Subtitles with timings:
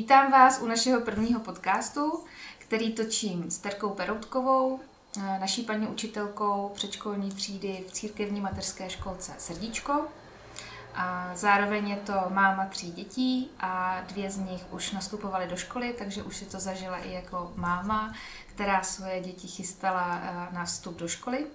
[0.00, 2.24] Vítám vás u našeho prvního podcastu,
[2.58, 4.80] který točím s Terkou Peroutkovou,
[5.16, 10.06] eh, naší paní učitelkou předškolní třídy v církevní mateřské školce Srdíčko.
[10.94, 15.94] A zároveň je to máma tří dětí a dvě z nich už nastupovaly do školy,
[15.98, 18.14] takže už si to zažila i jako máma,
[18.46, 21.46] která svoje děti chystala eh, na vstup do školy.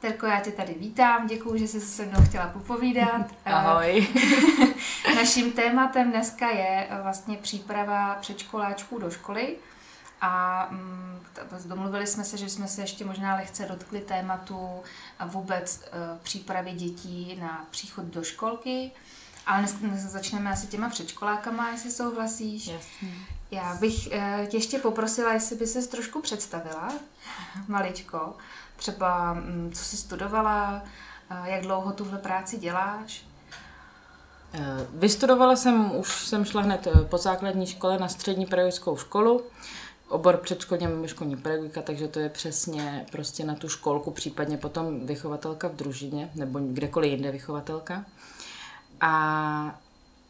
[0.00, 3.26] Terko, já tě tady vítám, děkuji, že jsi se mnou chtěla popovídat.
[3.44, 4.08] Ahoj.
[5.14, 9.56] Naším tématem dneska je vlastně příprava předškoláčků do školy.
[10.20, 11.20] A mm,
[11.64, 14.82] domluvili jsme se, že jsme se ještě možná lehce dotkli tématu
[15.26, 15.88] vůbec e,
[16.22, 18.90] přípravy dětí na příchod do školky.
[19.46, 22.66] Ale dnes, začneme asi těma předškolákama, jestli souhlasíš.
[22.66, 23.14] Jasně.
[23.50, 24.08] Já bych
[24.46, 26.92] tě ještě poprosila, jestli by se trošku představila,
[27.68, 28.36] maličko.
[28.80, 30.82] Třeba, mm, co jsi studovala,
[31.44, 33.24] jak dlouho tuhle práci děláš?
[34.54, 39.42] Eh, vystudovala jsem, už jsem šla hned eh, po základní škole na střední pedagogickou školu,
[40.08, 45.06] obor předškolní a školní pedagogika, takže to je přesně prostě na tu školku, případně potom
[45.06, 48.04] vychovatelka v družině, nebo kdekoliv jinde vychovatelka.
[49.00, 49.78] A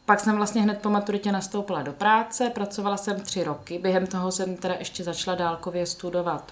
[0.05, 4.31] pak jsem vlastně hned po maturitě nastoupila do práce, pracovala jsem tři roky, během toho
[4.31, 6.51] jsem teda ještě začala dálkově studovat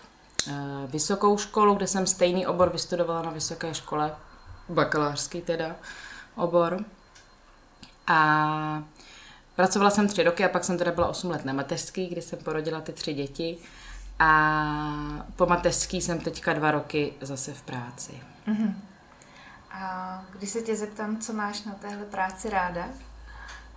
[0.88, 4.16] vysokou školu, kde jsem stejný obor vystudovala na vysoké škole,
[4.70, 5.76] bakalářský teda
[6.36, 6.86] obor.
[8.08, 8.84] A
[9.56, 12.40] pracovala jsem tři roky a pak jsem teda byla 8 let na mateřský, kdy jsem
[12.40, 13.58] porodila ty tři děti.
[14.20, 18.22] A po mateřský jsem teďka dva roky zase v práci.
[18.48, 18.74] Uh-huh.
[19.72, 22.86] A když se tě zeptám, co máš na téhle práci ráda,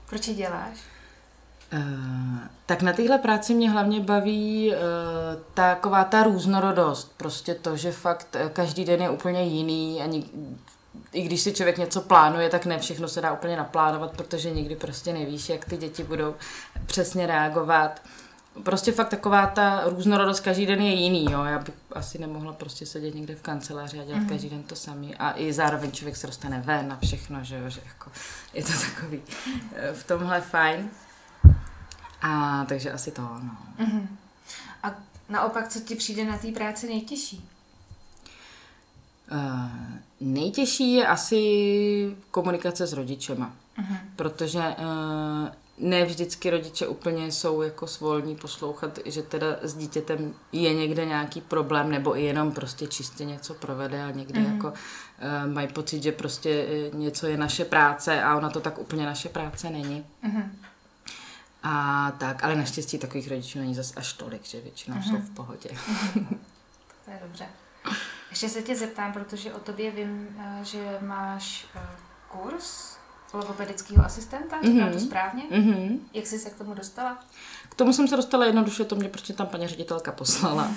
[0.07, 0.79] proč ji děláš?
[1.73, 4.77] Uh, tak na téhle práci mě hlavně baví uh,
[5.55, 7.13] taková ta různorodost.
[7.17, 10.03] Prostě to, že fakt každý den je úplně jiný.
[10.03, 10.25] Ani
[11.13, 14.77] i když si člověk něco plánuje, tak ne všechno se dá úplně naplánovat, protože nikdy
[14.77, 16.35] prostě nevíš, jak ty děti budou
[16.87, 18.03] přesně reagovat.
[18.63, 21.45] Prostě fakt taková ta různorodost každý den je jiný, jo.
[21.45, 24.29] Já bych asi nemohla prostě sedět někde v kanceláři a dělat mm.
[24.29, 25.15] každý den to samý.
[25.15, 28.11] A i zároveň člověk se dostane ven a všechno, že jo, že jako
[28.55, 29.23] je to takový
[29.75, 30.91] eh, v tomhle fajn.
[32.23, 33.57] A takže asi to, no.
[33.79, 34.07] Mm-hmm.
[34.83, 34.95] A
[35.29, 37.49] naopak, co ti přijde na té práci nejtěžší?
[39.33, 39.71] Uh,
[40.21, 43.97] nejtěžší je asi komunikace s rodičema, uh-huh.
[44.17, 50.75] protože uh, ne vždycky rodiče úplně jsou jako svolní poslouchat, že teda s dítětem je
[50.75, 54.55] někde nějaký problém, nebo i jenom prostě čistě něco provede a někde uh-huh.
[54.55, 59.07] jako uh, mají pocit, že prostě něco je naše práce a ona to tak úplně
[59.07, 60.05] naše práce není.
[60.25, 60.45] Uh-huh.
[61.63, 65.11] A tak, ale naštěstí takových rodičů není zas až tolik, že většinou uh-huh.
[65.11, 65.71] jsou v pohodě.
[67.05, 67.47] To je dobře.
[68.31, 71.81] Ještě se tě zeptám, protože o tobě vím, eh, že máš eh,
[72.29, 72.97] kurz
[73.35, 74.93] logopedického asistenta, říkám mm-hmm.
[74.93, 75.07] to mhm.
[75.07, 75.43] správně?
[75.51, 75.99] Mm-hmm.
[76.15, 77.19] Jak jsi se k tomu dostala?
[77.69, 80.71] K tomu jsem se dostala jednoduše, to mě prostě tam paní ředitelka poslala.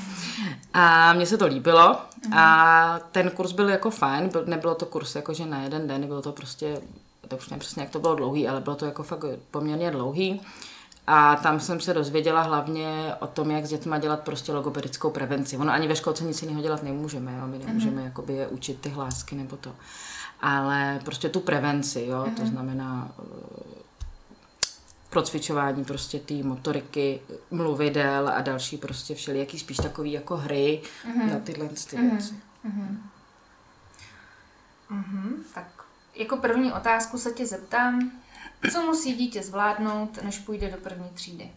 [0.73, 2.37] A mně se to líbilo mm-hmm.
[2.37, 6.21] a ten kurz byl jako fajn, byl, nebylo to kurz jakože na jeden den, bylo
[6.21, 6.81] to prostě,
[7.27, 10.41] to už nevím přesně, jak to bylo dlouhý, ale bylo to jako fakt poměrně dlouhý.
[11.07, 15.57] A tam jsem se dozvěděla hlavně o tom, jak s dětma dělat prostě logopedickou prevenci.
[15.57, 17.47] Ono ani ve školce nic jiného dělat nemůžeme, jo?
[17.47, 18.05] my nemůžeme mm-hmm.
[18.05, 19.75] jakoby je učit ty hlásky nebo to.
[20.41, 22.23] Ale prostě tu prevenci, jo?
[22.27, 22.35] Mm-hmm.
[22.35, 22.51] to mhm.
[22.51, 23.25] znamená uh,
[25.09, 31.33] procvičování prostě té motoriky, mluvidel a další prostě všelijaký spíš takový jako hry mm-hmm.
[31.33, 32.11] na tyhle ty mm-hmm.
[32.11, 32.33] věci.
[32.65, 32.97] Mm-hmm.
[34.91, 35.33] Mm-hmm.
[35.53, 35.67] Tak
[36.15, 38.11] jako první otázku se tě zeptám,
[38.71, 41.51] co musí dítě zvládnout, než půjde do první třídy?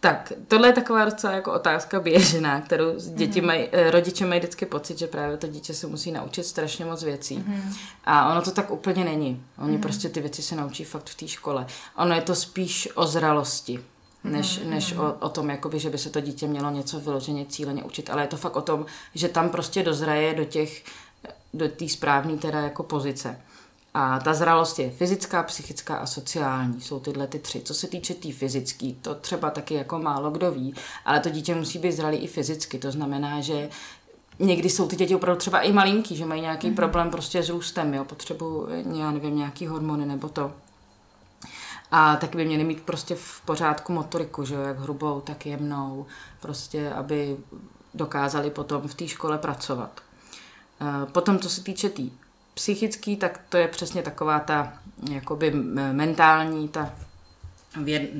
[0.00, 3.46] Tak, tohle je taková docela jako otázka běžná, kterou děti mm.
[3.46, 7.02] mají, eh, rodiče mají vždycky pocit, že právě to dítě se musí naučit strašně moc
[7.02, 7.36] věcí.
[7.36, 7.74] Mm.
[8.04, 9.44] A ono to tak úplně není.
[9.58, 9.80] Oni mm.
[9.80, 11.66] prostě ty věci se naučí fakt v té škole.
[11.96, 13.80] Ono je to spíš o zralosti
[14.24, 14.70] než, mm.
[14.70, 18.10] než o, o tom, jakoby, že by se to dítě mělo něco vyloženě cíleně učit,
[18.10, 20.84] ale je to fakt o tom, že tam prostě dozraje do těch,
[21.54, 23.40] do té správné teda jako pozice.
[23.98, 26.80] A ta zralost je fyzická, psychická a sociální.
[26.80, 27.60] Jsou tyhle ty tři.
[27.60, 31.30] Co se týče té tý fyzické, to třeba taky jako málo kdo ví, ale to
[31.30, 32.78] dítě musí být zralý i fyzicky.
[32.78, 33.68] To znamená, že
[34.38, 36.74] někdy jsou ty děti opravdu třeba i malinký, že mají nějaký mm-hmm.
[36.74, 40.52] problém prostě s růstem, jo, potřebu, já nevím, nějaký hormony nebo to.
[41.90, 46.06] A taky by měli mít prostě v pořádku motoriku, že jo, jak hrubou, tak jemnou,
[46.40, 47.36] prostě, aby
[47.94, 50.00] dokázali potom v té škole pracovat.
[51.12, 52.10] Potom, co se týče té tý
[52.56, 54.72] psychický, tak to je přesně taková ta
[55.10, 55.50] jakoby
[55.92, 56.90] mentální, ta
[57.82, 58.10] věd,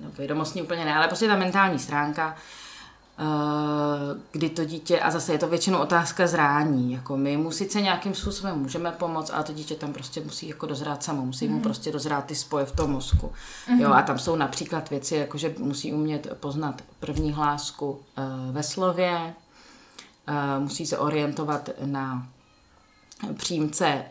[0.00, 2.36] no, vědomostní úplně ne, ale prostě ta mentální stránka.
[4.32, 8.14] kdy to dítě, a zase je to většinou otázka zrání, jako my mu sice nějakým
[8.14, 11.50] způsobem můžeme pomoct, ale to dítě tam prostě musí jako dozrát samo, musí mm-hmm.
[11.50, 11.62] mu mhm.
[11.62, 13.26] prostě dozrát ty spoje v tom mozku.
[13.26, 13.80] Mm-hmm.
[13.80, 17.98] Jo, a tam jsou například věci, jako že musí umět poznat první hlásku uh,
[18.54, 19.34] ve slově,
[20.28, 22.26] uh, musí se orientovat na
[23.34, 24.04] příjmce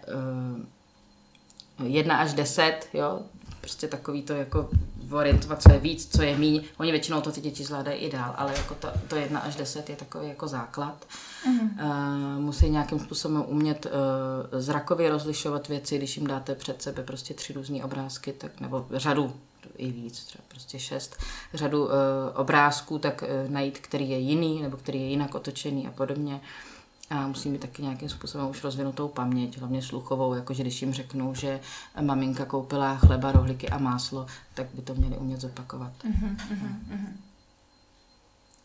[1.80, 3.20] uh, 1 až 10, jo,
[3.62, 4.70] prostě takový to jako
[5.12, 6.64] orientovat, co je víc, co je míň.
[6.78, 9.90] Oni většinou to ty děti zvládají i dál, ale jako to, to jedna až deset
[9.90, 11.06] je takový jako základ.
[11.46, 11.86] Mm-hmm.
[12.36, 17.34] Uh, musí nějakým způsobem umět uh, zrakově rozlišovat věci, když jim dáte před sebe prostě
[17.34, 19.34] tři různé obrázky, tak nebo řadu
[19.78, 21.18] i víc, třeba prostě šest,
[21.54, 21.92] řadu uh,
[22.36, 26.34] obrázků, tak uh, najít, který je jiný, nebo který je jinak otočený a podobně.
[26.34, 26.71] Uh,
[27.12, 31.36] a musí mít taky nějakým způsobem už rozvinutou paměť, hlavně sluchovou, jakože když jim řeknou,
[31.36, 31.60] že
[32.02, 35.92] maminka koupila chleba, rohlíky a máslo, tak by to měli umět zopakovat.
[36.04, 37.08] Uh-huh, uh-huh.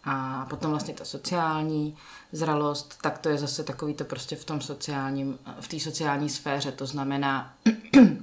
[0.04, 1.96] A potom vlastně ta sociální
[2.32, 6.72] zralost, tak to je zase takový to prostě v tom sociálním, v té sociální sféře,
[6.72, 7.54] to znamená,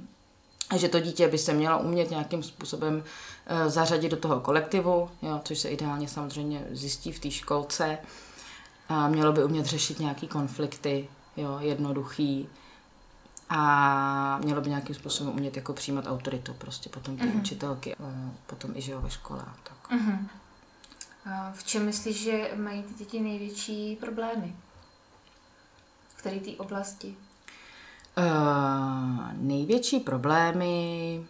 [0.76, 3.04] že to dítě by se mělo umět nějakým způsobem
[3.46, 7.98] eh, zařadit do toho kolektivu, jo, což se ideálně samozřejmě zjistí v té školce,
[8.88, 12.48] a mělo by umět řešit nějaký konflikty, jo, jednoduchý.
[13.48, 17.38] A mělo by nějakým způsobem umět jako přijímat autoritu, prostě potom ty uh-huh.
[17.38, 17.96] učitelky,
[18.46, 19.44] potom i že jo, ve škole.
[19.62, 19.98] Tak.
[21.30, 24.56] A v čem myslíš, že mají ty děti největší problémy?
[26.08, 27.16] V které té oblasti?
[28.18, 31.26] Uh, největší problémy,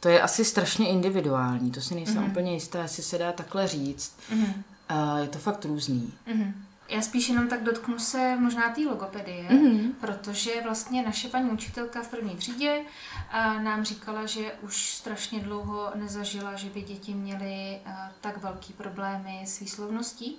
[0.00, 2.30] to je asi strašně individuální, to si nejsem uh-huh.
[2.30, 4.16] úplně jistá, jestli se dá takhle říct.
[4.32, 4.54] Uh-huh.
[4.92, 6.12] Uh, je to fakt různý.
[6.26, 6.52] Mm-hmm.
[6.88, 9.92] Já spíš jenom tak dotknu se možná té logopedie, mm-hmm.
[10.00, 15.90] protože vlastně naše paní učitelka v první třídě uh, nám říkala, že už strašně dlouho
[15.94, 20.36] nezažila, že by děti měly uh, tak velký problémy s výslovností,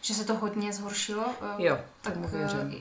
[0.00, 1.24] že se to hodně zhoršilo.
[1.24, 2.24] Uh, jo, tak uh,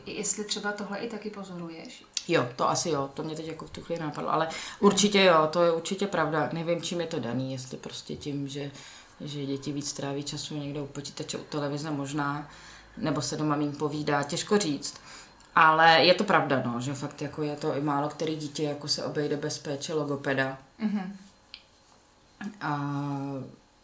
[0.06, 2.04] jestli třeba tohle i taky pozoruješ.
[2.28, 4.48] Jo, to asi jo, to mě teď jako v tu chvíli napadlo, ale
[4.80, 6.50] určitě jo, to je určitě pravda.
[6.54, 8.72] Nevím, čím je to daný, jestli prostě tím, že
[9.22, 12.48] že děti víc tráví času někde u počítače, u televize možná,
[12.98, 14.96] nebo se doma méně povídá, těžko říct.
[15.56, 18.88] Ale je to pravda, no, že fakt jako je to i málo který dítě jako
[18.88, 20.58] se obejde bez péče logopeda.
[20.80, 21.12] Mm-hmm.
[22.62, 22.80] A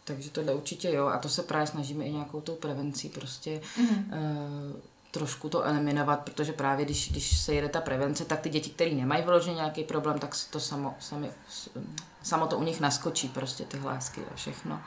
[0.04, 1.06] takže tohle určitě jo.
[1.06, 4.04] A to se právě snažíme i nějakou tou prevencí prostě mm-hmm.
[4.72, 4.80] uh,
[5.10, 8.90] trošku to eliminovat, protože právě když, když se jede ta prevence, tak ty děti, které
[8.90, 11.30] nemají vyloženě nějaký problém, tak to samo, sami,
[12.22, 14.82] samo to u nich naskočí, prostě ty hlásky a všechno.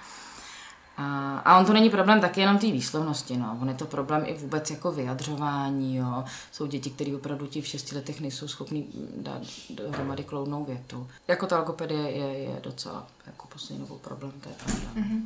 [0.97, 3.57] A, a on to není problém taky jenom té výslovnosti, no.
[3.61, 6.23] On je to problém i vůbec jako vyjadřování, jo.
[6.51, 8.87] Jsou děti, které opravdu ti v šesti letech nejsou schopní
[9.17, 11.07] dát dohromady kloudnou větu.
[11.27, 14.89] Jako ta logopedie je, je docela jako poslední problém, to je pravda.
[14.95, 15.21] Mm-hmm.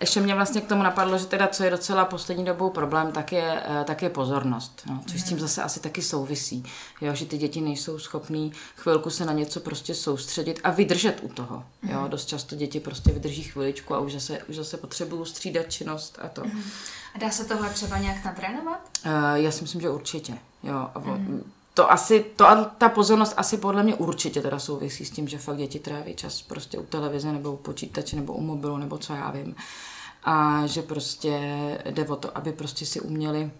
[0.00, 3.32] Ještě mě vlastně k tomu napadlo, že teda co je docela poslední dobou problém, tak
[3.32, 6.64] je, eh, tak je pozornost, no, což s tím zase asi taky souvisí,
[7.00, 11.28] jo, že ty děti nejsou schopní chvilku se na něco prostě soustředit a vydržet u
[11.28, 11.64] toho.
[11.82, 12.04] Jo.
[12.08, 16.28] Dost často děti prostě vydrží chviličku a už zase, už zase potřebují střídat činnost a
[16.28, 16.44] to.
[16.44, 16.62] Mhm.
[17.14, 18.90] A dá se tohle třeba nějak natrénovat?
[19.06, 20.38] Uh, já si myslím, že určitě.
[20.62, 20.90] Jo.
[20.94, 22.46] A mm to asi, to
[22.78, 26.42] ta pozornost asi podle mě určitě teda souvisí s tím, že fakt děti tráví čas
[26.42, 29.54] prostě u televize nebo u počítače nebo u mobilu nebo co já vím.
[30.24, 31.40] A že prostě
[31.90, 33.50] jde o to, aby prostě si uměli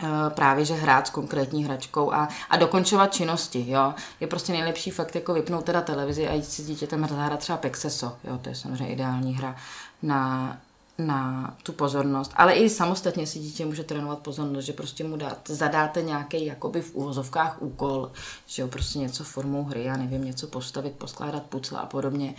[0.00, 3.94] eh, právě, že hrát s konkrétní hračkou a, a dokončovat činnosti, jo.
[4.20, 7.58] Je prostě nejlepší fakt jako vypnout teda televizi a jít si s dítětem zahrát třeba
[7.58, 9.56] Pexeso, jo, to je samozřejmě ideální hra
[10.02, 10.56] na,
[10.98, 15.38] na tu pozornost, ale i samostatně si dítě může trénovat pozornost, že prostě mu dát,
[15.48, 18.10] zadáte nějaký jakoby v úvozovkách úkol,
[18.46, 22.34] že jo, prostě něco formou hry, já nevím, něco postavit, poskládat pucle a podobně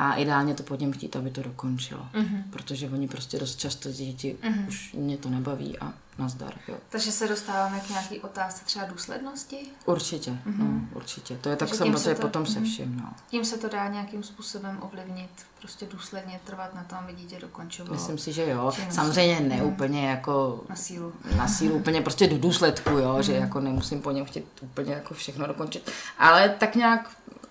[0.00, 2.08] a ideálně to pod něm chtít, aby to dokončilo.
[2.14, 2.42] Mm-hmm.
[2.50, 4.68] Protože oni prostě dost často děti mm-hmm.
[4.68, 6.54] už mě to nebaví a nazdar.
[6.68, 6.76] Jo.
[6.88, 9.56] Takže se dostáváme k nějaký otázce třeba důslednosti?
[9.84, 10.58] Určitě, mm-hmm.
[10.58, 11.36] no, určitě.
[11.36, 12.52] To je tak samozřejmě to, potom mm-hmm.
[12.52, 12.96] se vším.
[12.96, 13.12] No.
[13.30, 17.94] Tím se to dá nějakým způsobem ovlivnit, prostě důsledně trvat na tom, aby dítě dokončovalo.
[17.94, 18.72] Myslím si, že jo.
[18.74, 18.94] Činnost.
[18.94, 19.72] Samozřejmě ne mm-hmm.
[19.72, 20.64] úplně jako...
[20.68, 21.12] Na sílu.
[21.36, 23.20] Na sílu, úplně prostě do důsledku, jo, mm-hmm.
[23.20, 25.90] že jako nemusím po něm chtít úplně jako všechno dokončit.
[26.18, 27.10] Ale tak nějak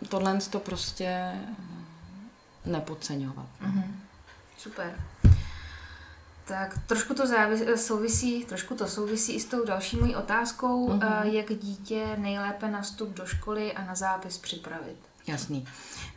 [0.10, 1.32] tohle to prostě
[2.66, 3.46] nepodceňovat.
[3.64, 3.92] Mm-hmm.
[4.58, 4.94] Super.
[6.46, 11.24] Tak trošku to závis, souvisí, trošku to souvisí i s tou další mojí otázkou, mm-hmm.
[11.24, 14.98] jak dítě nejlépe na vstup do školy a na zápis připravit.
[15.28, 15.68] Jasný.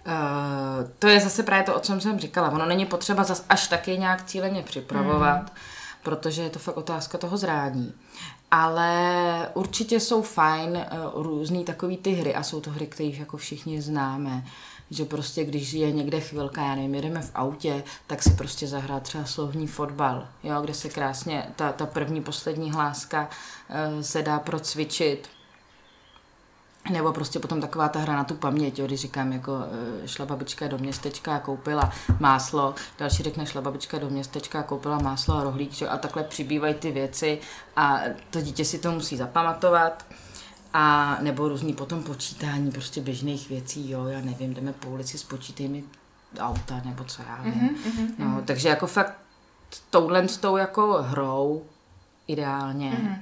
[0.06, 2.50] Uh, to je zase právě to, o čem jsem říkala.
[2.50, 5.56] Ono není potřeba zas až taky nějak cíleně připravovat, mm.
[6.02, 7.94] protože je to fakt otázka toho zrání.
[8.50, 13.37] Ale určitě jsou fajn uh, různý takový ty hry a jsou to hry, které jako
[13.37, 14.44] všichni známe
[14.92, 19.00] že prostě když je někde chvilka, já nevím, jedeme v autě, tak si prostě zahrá
[19.00, 23.28] třeba slovní fotbal, jo, kde se krásně ta, ta první, poslední hláska
[23.68, 25.28] uh, se dá procvičit.
[26.90, 29.52] Nebo prostě potom taková ta hra na tu paměť, jo, když říkám, jako
[30.02, 34.62] eh, šla babička do městečka a koupila máslo, další řekne, šla babička do městečka a
[34.62, 35.88] koupila máslo a rohlík, že?
[35.88, 37.38] a takhle přibývají ty věci
[37.76, 40.04] a to dítě si to musí zapamatovat.
[40.73, 45.69] A nebo různý potom počítání prostě běžných věcí, jo, já nevím, jdeme po ulici, spočítej
[45.69, 45.85] mi
[46.38, 47.52] auta, nebo co já vím.
[47.55, 48.45] Mm-hmm, no, mm-hmm.
[48.45, 49.14] takže jako fakt
[49.91, 51.64] touhle s tou jako hrou
[52.26, 52.91] ideálně.
[52.91, 53.19] Mm-hmm.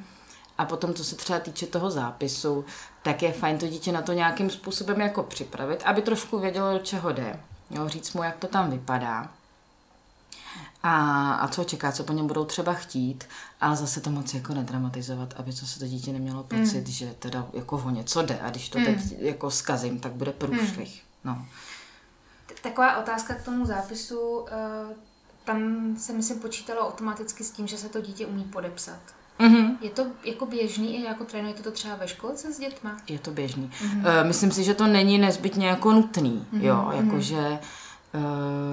[0.59, 2.65] A potom, co se třeba týče toho zápisu,
[3.03, 6.79] tak je fajn to dítě na to nějakým způsobem jako připravit, aby trošku vědělo, do
[6.79, 7.41] čeho jde.
[7.71, 9.31] Jo, říct mu, jak to tam vypadá
[10.83, 13.25] a, a co čeká, co po něm budou třeba chtít,
[13.61, 16.93] ale zase to moc jako nedramatizovat, aby to se to dítě nemělo pocit, mm.
[16.93, 18.85] že teda jako o něco jde a když to mm.
[18.85, 21.03] teď jako skazím, tak bude průšvih.
[21.25, 21.35] Mm.
[21.35, 21.47] No.
[22.63, 24.95] Taková otázka k tomu zápisu, eh,
[25.45, 29.01] tam se myslím počítalo automaticky s tím, že se to dítě umí podepsat.
[29.41, 29.77] Mm-hmm.
[29.81, 32.97] Je to jako běžný i jako trénujete to třeba ve školce s dětma?
[33.09, 33.71] Je to běžný.
[33.83, 34.21] Mm-hmm.
[34.21, 36.65] Uh, myslím si, že to není nezbytně jako nutný, mm-hmm.
[36.65, 37.59] jo, jakože mm-hmm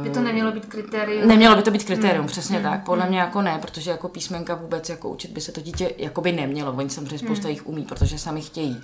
[0.03, 1.27] by to nemělo být kritérium?
[1.27, 2.27] Nemělo by to být kritérium, mm.
[2.27, 2.63] přesně mm.
[2.63, 2.84] tak.
[2.84, 3.10] Podle mm.
[3.10, 6.32] mě jako ne, protože jako písmenka vůbec jako učit by se to dítě jako by
[6.32, 6.74] nemělo.
[6.74, 7.50] Oni samozřejmě spousta mm.
[7.51, 8.84] jich umí, protože sami chtějí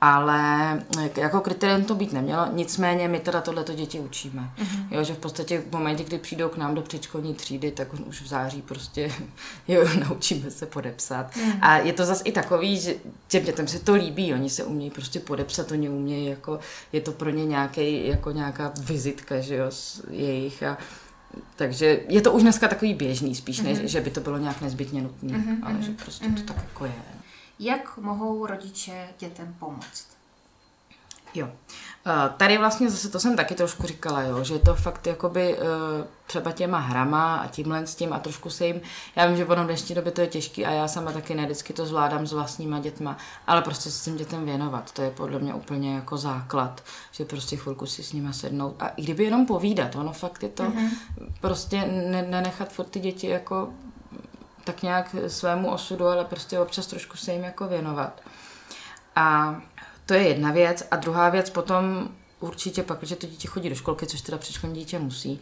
[0.00, 0.82] ale
[1.16, 4.50] jako kritérium to být nemělo, nicméně my teda tohleto děti učíme.
[4.58, 4.86] Mm-hmm.
[4.90, 8.22] Jo, že v podstatě v momentě, kdy přijdou k nám do předškolní třídy, tak už
[8.22, 9.12] v září prostě
[9.68, 11.36] jo, naučíme se podepsat.
[11.36, 11.58] Mm-hmm.
[11.60, 12.94] A je to zase i takový, že
[13.28, 16.60] těm dětem se to líbí, oni se umějí prostě podepsat, oni umějí, jako,
[16.92, 19.70] je to pro ně nějaký, jako nějaká vizitka, že jo,
[20.10, 20.78] jejich a
[21.56, 23.80] takže je to už dneska takový běžný spíš, mm-hmm.
[23.80, 25.58] než že by to bylo nějak nezbytně nutné, mm-hmm.
[25.62, 26.34] ale že prostě mm-hmm.
[26.34, 27.17] to tak jako je.
[27.58, 30.18] Jak mohou rodiče dětem pomoct?
[31.34, 31.48] Jo.
[32.06, 35.56] Eh, tady vlastně zase to jsem taky trošku říkala, jo, že je to fakt jakoby
[35.58, 35.60] eh,
[36.26, 38.80] třeba těma hrama a tímhle s tím a trošku se jim,
[39.16, 41.72] já vím, že v dnešní době to je těžký a já sama taky ne vždycky
[41.72, 45.38] to zvládám s vlastníma dětma, ale prostě se s tím dětem věnovat, to je podle
[45.38, 49.46] mě úplně jako základ, že prostě chvilku si s nima sednout a i kdyby jenom
[49.46, 50.90] povídat, ono fakt je to mm-hmm.
[51.40, 53.68] prostě ne, nenechat furt ty děti jako
[54.68, 58.20] tak nějak svému osudu, ale prostě občas trošku se jim jako věnovat.
[59.16, 59.56] A
[60.06, 60.86] to je jedna věc.
[60.90, 62.08] A druhá věc potom
[62.40, 65.40] určitě pak, že to dítě chodí do školky, což teda předškolní dítě musí,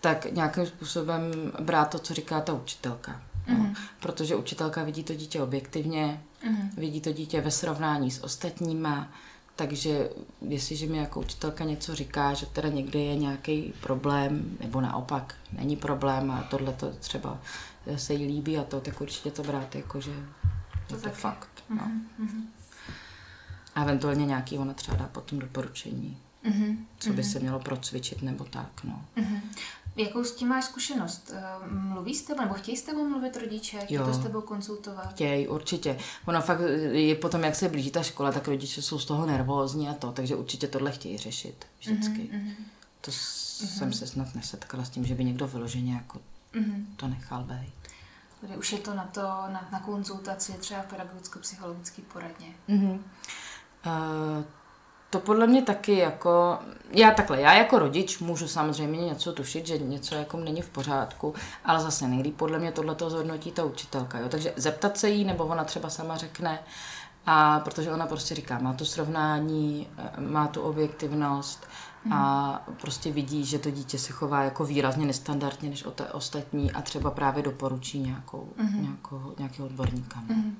[0.00, 1.22] tak nějakým způsobem
[1.60, 3.12] brát to, co říká ta učitelka.
[3.48, 3.58] Mm-hmm.
[3.58, 3.74] No.
[4.00, 6.68] Protože učitelka vidí to dítě objektivně, mm-hmm.
[6.76, 9.08] vidí to dítě ve srovnání s ostatníma,
[9.56, 10.10] takže
[10.48, 15.76] jestliže mi jako učitelka něco říká, že teda někde je nějaký problém, nebo naopak není
[15.76, 17.38] problém a tohle to třeba
[17.96, 20.12] se jí líbí a to, tak určitě to brát jako, že
[20.88, 21.64] to je to fakt.
[21.70, 21.90] No.
[22.20, 22.42] Mm-hmm.
[23.74, 26.76] A eventuálně nějaký ona třeba dá potom doporučení, mm-hmm.
[26.98, 27.32] co by mm-hmm.
[27.32, 29.04] se mělo procvičit nebo tak, no.
[29.16, 29.40] Mm-hmm.
[29.96, 31.32] Jakou s tím máš zkušenost?
[31.34, 33.80] Eh, mluví s tebou, nebo chtějí s tebou mluvit rodiče?
[33.80, 35.10] Chtějí to s tebou konzultovat?
[35.10, 35.98] Chtějí, určitě.
[36.26, 36.60] Ono fakt
[36.92, 40.12] je potom, jak se blíží ta škola, tak rodiče jsou z toho nervózní a to,
[40.12, 42.30] takže určitě tohle chtějí řešit vždycky.
[42.32, 42.54] Mm-hmm.
[43.00, 43.66] To mm-hmm.
[43.66, 46.20] jsem se snad nesetkala s tím, že by někdo vyloženě jako
[46.54, 46.84] mm-hmm.
[46.96, 47.74] to nechal být.
[48.40, 52.54] Tady už je to na to, na, na konzultaci třeba pedagogicko-psychologický poradně.
[52.68, 52.98] Mm-hmm.
[53.86, 54.44] Uh,
[55.10, 56.58] to podle mě taky jako,
[56.90, 61.34] já takhle, já jako rodič můžu samozřejmě něco tušit, že něco jako není v pořádku,
[61.64, 64.28] ale zase nejlíp podle mě tohle zhodnotí ta učitelka, jo?
[64.28, 66.58] takže zeptat se jí, nebo ona třeba sama řekne,
[67.26, 71.66] a protože ona prostě říká, má to srovnání, eh, má tu objektivnost,
[72.10, 76.72] a prostě vidí, že to dítě se chová jako výrazně nestandardně než o té ostatní
[76.72, 78.80] a třeba právě doporučí nějakou, mm-hmm.
[78.80, 80.22] nějakou, nějakého odborníka.
[80.28, 80.54] Mm-hmm.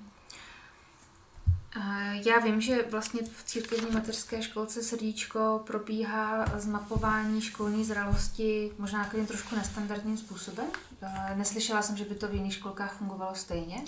[2.26, 9.26] Já vím, že vlastně v církevní mateřské školce Srdíčko probíhá zmapování školní zralosti možná takovým
[9.26, 10.66] trošku nestandardním způsobem.
[11.34, 13.84] Neslyšela jsem, že by to v jiných školkách fungovalo stejně.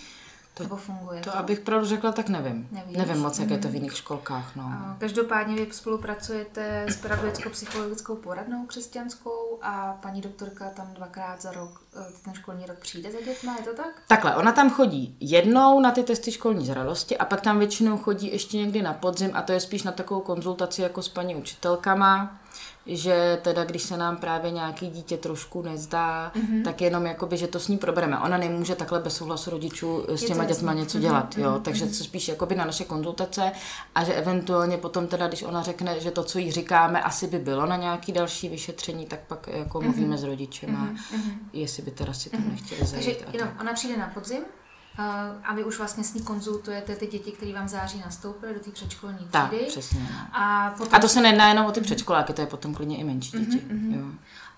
[0.55, 1.31] To, Nebo funguje to?
[1.31, 2.69] To, abych pravdu řekla, tak nevím.
[2.73, 2.97] Nevíš?
[2.97, 3.55] Nevím moc, jak mm.
[3.55, 3.75] je to v mhm.
[3.75, 4.57] jiných školkách.
[4.57, 4.97] No.
[4.99, 12.05] Každopádně vy spolupracujete s pedagogicko-psychologickou poradnou křesťanskou a paní doktorka tam dvakrát za rok, eh,
[12.25, 14.03] ten školní rok přijde za dětma, je to tak?
[14.09, 18.33] Takhle, ona tam chodí jednou na ty testy školní zralosti a pak tam většinou chodí
[18.33, 22.41] ještě někdy na podzim a to je spíš na takovou konzultaci jako s paní učitelkama
[22.87, 26.65] že teda když se nám právě nějaký dítě trošku nezdá, mm-hmm.
[26.65, 28.19] tak jenom jakoby, že to s ní probereme.
[28.19, 31.43] Ona nemůže takhle bez souhlasu rodičů s těma dětma něco mhm, dělat, mm-hmm.
[31.43, 32.05] jo, takže mm-hmm.
[32.05, 33.53] spíš jakoby na naše konzultace
[33.95, 37.39] a že eventuálně potom teda, když ona řekne, že to, co jí říkáme, asi by
[37.39, 39.85] bylo na nějaký další vyšetření, tak pak jako mm-hmm.
[39.85, 41.35] mluvíme s rodičem, mm-hmm.
[41.53, 42.51] jestli by teda si tam mm-hmm.
[42.51, 43.19] nechtěli zajít.
[43.19, 44.43] Takže jenom, ona přijde na podzim,
[45.45, 48.71] A vy už vlastně s ní konzultujete ty děti, které vám září nastoupily do té
[48.71, 49.31] předškolní třídy.
[49.31, 50.01] Tak, přesně.
[50.01, 50.09] no.
[50.33, 50.95] A, potom...
[50.95, 53.65] A to se nejedná jenom o ty předškoláky, to je potom klidně i menší děti.
[53.67, 54.07] Mhm, Jo.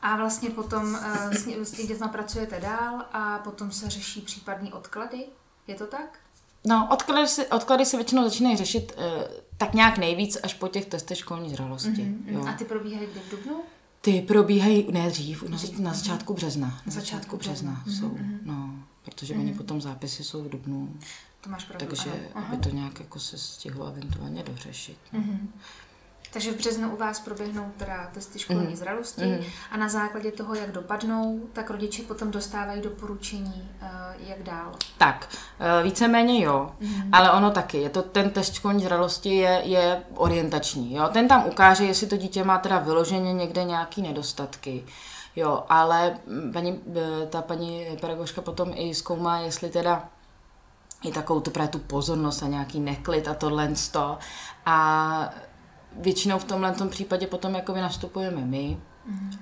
[0.03, 4.73] a vlastně potom uh, s, s těmi dětmi pracujete dál a potom se řeší případný
[4.73, 5.27] odklady.
[5.67, 6.19] Je to tak?
[6.67, 10.87] No, odklady se, odklady se většinou začínají řešit eh, tak nějak nejvíc až po těch
[10.87, 12.15] testech školní zralosti.
[12.27, 12.47] Jo.
[12.47, 13.61] A ty probíhají kdy v Dubnu?
[14.01, 16.81] Ty probíhají ne dřív, na, na začátku března.
[16.87, 17.83] Na začátku března.
[17.85, 18.71] března jsou, no,
[19.05, 20.95] protože oni potom zápisy jsou v dubnu,
[21.41, 22.47] To máš pravdu, takže ano.
[22.49, 24.99] Aby to nějak jako se stihlo eventuálně dořešit.
[25.13, 25.23] no.
[26.33, 28.77] Takže v březnu u vás proběhnou teda testy školní Mhm.
[28.77, 29.45] zralosti Mhm.
[29.71, 33.89] a na základě toho, jak dopadnou, tak rodiče potom dostávají doporučení, eh,
[34.27, 34.73] jak dál.
[34.99, 35.29] Tak,
[35.61, 36.73] eh, víceméně jo,
[37.13, 41.47] ale ono taky, je to, ten test školní zralosti je, je orientační, jo, ten tam
[41.47, 44.85] ukáže, jestli to dítě má teda vyloženě někde nějaký nedostatky,
[45.37, 46.19] jo, ale
[46.53, 50.09] paní, eh, ta paní pedagožka potom i zkoumá, jestli teda
[51.05, 54.19] i takovou tu, právě tu pozornost a nějaký neklid a tohle to.
[54.67, 55.31] A
[55.93, 58.79] většinou v tomhle tom případě potom jakoby nastupujeme my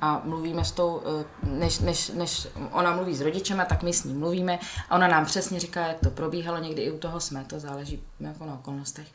[0.01, 4.05] a mluvíme s tou, eh, než, než, než ona mluví s rodičema, tak my s
[4.05, 4.59] ní mluvíme
[4.91, 8.03] a ona nám přesně říká, jak to probíhalo, někdy i u toho jsme, to záleží
[8.21, 9.07] jako na okolnostech.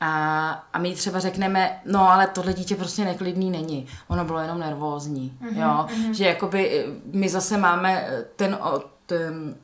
[0.00, 4.58] A, a my třeba řekneme, no ale tohle dítě prostě neklidný není, ono bylo jenom
[4.58, 8.58] nervózní, jo, že jakoby eh, my zase máme eh, ten,
[9.06, 9.54] ten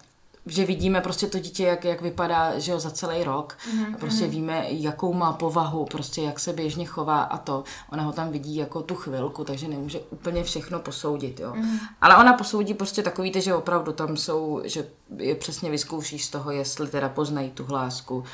[0.47, 3.59] že vidíme prostě to dítě, jak, jak vypadá, že jo, za celý rok.
[3.95, 7.65] A prostě víme, jakou má povahu, prostě jak se běžně chová a to.
[7.93, 11.55] Ona ho tam vidí jako tu chvilku, takže nemůže úplně všechno posoudit, jo.
[12.01, 14.87] Ale ona posoudí prostě takový, ty, že opravdu tam jsou, že
[15.17, 18.25] je přesně vyzkouší z toho, jestli teda poznají tu hlásku,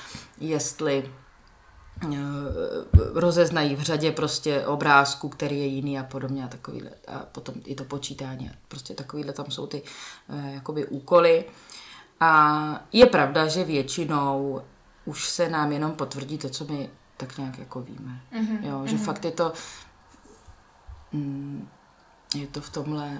[0.41, 1.11] jestli
[3.15, 6.91] rozeznají v řadě prostě obrázku, který je jiný a podobně a takovýhle.
[7.09, 8.51] A potom i to počítání.
[8.69, 9.83] Prostě takovýhle tam jsou ty
[10.29, 11.45] eh, jakoby úkoly.
[12.21, 14.63] A je pravda, že většinou
[15.05, 18.21] už se nám jenom potvrdí to, co my tak nějak jako víme.
[18.33, 18.59] Mm-hmm.
[18.63, 19.05] Jo, že mm-hmm.
[19.05, 19.53] fakt je to
[21.13, 21.69] mm,
[22.35, 23.19] je to v tomhle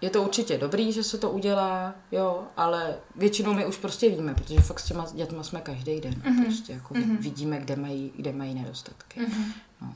[0.00, 4.34] je to určitě dobrý, že se to udělá, jo, ale většinou my už prostě víme,
[4.34, 6.14] protože fakt s těma dětma jsme každý den.
[6.14, 6.44] Mm-hmm.
[6.44, 7.18] Prostě jako mm-hmm.
[7.18, 9.20] vidíme, kde mají, kde mají nedostatky.
[9.20, 9.52] Mm-hmm.
[9.80, 9.94] No.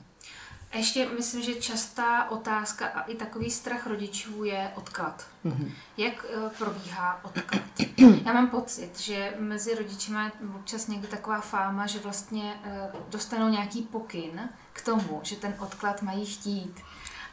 [0.73, 5.27] A ještě myslím, že častá otázka a i takový strach rodičů je odklad.
[5.45, 5.71] Mm-hmm.
[5.97, 7.63] Jak eh, probíhá odklad?
[8.27, 13.49] Já mám pocit, že mezi rodiči je občas někdy taková fáma, že vlastně eh, dostanou
[13.49, 16.81] nějaký pokyn k tomu, že ten odklad mají chtít.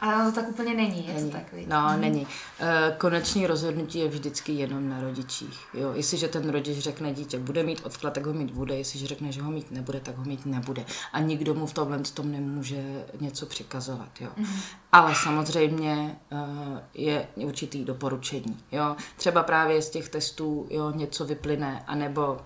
[0.01, 1.31] Ale ono to tak úplně není, je Není.
[1.31, 1.53] to tak?
[1.67, 2.27] No, není.
[2.59, 5.59] E, Koneční rozhodnutí je vždycky jenom na rodičích.
[5.73, 5.91] Jo?
[5.93, 8.75] Jestliže ten rodič řekne, dítě bude mít odklad, tak ho mít bude.
[8.75, 10.85] Jestliže řekne, že ho mít nebude, tak ho mít nebude.
[11.13, 14.09] A nikdo mu v tomhle tom nemůže něco přikazovat.
[14.21, 14.29] Jo?
[14.37, 14.45] Mm.
[14.91, 16.37] Ale samozřejmě e,
[16.93, 18.57] je určitý doporučení.
[18.71, 18.95] Jo?
[19.17, 22.37] Třeba právě z těch testů jo, něco vyplyne, anebo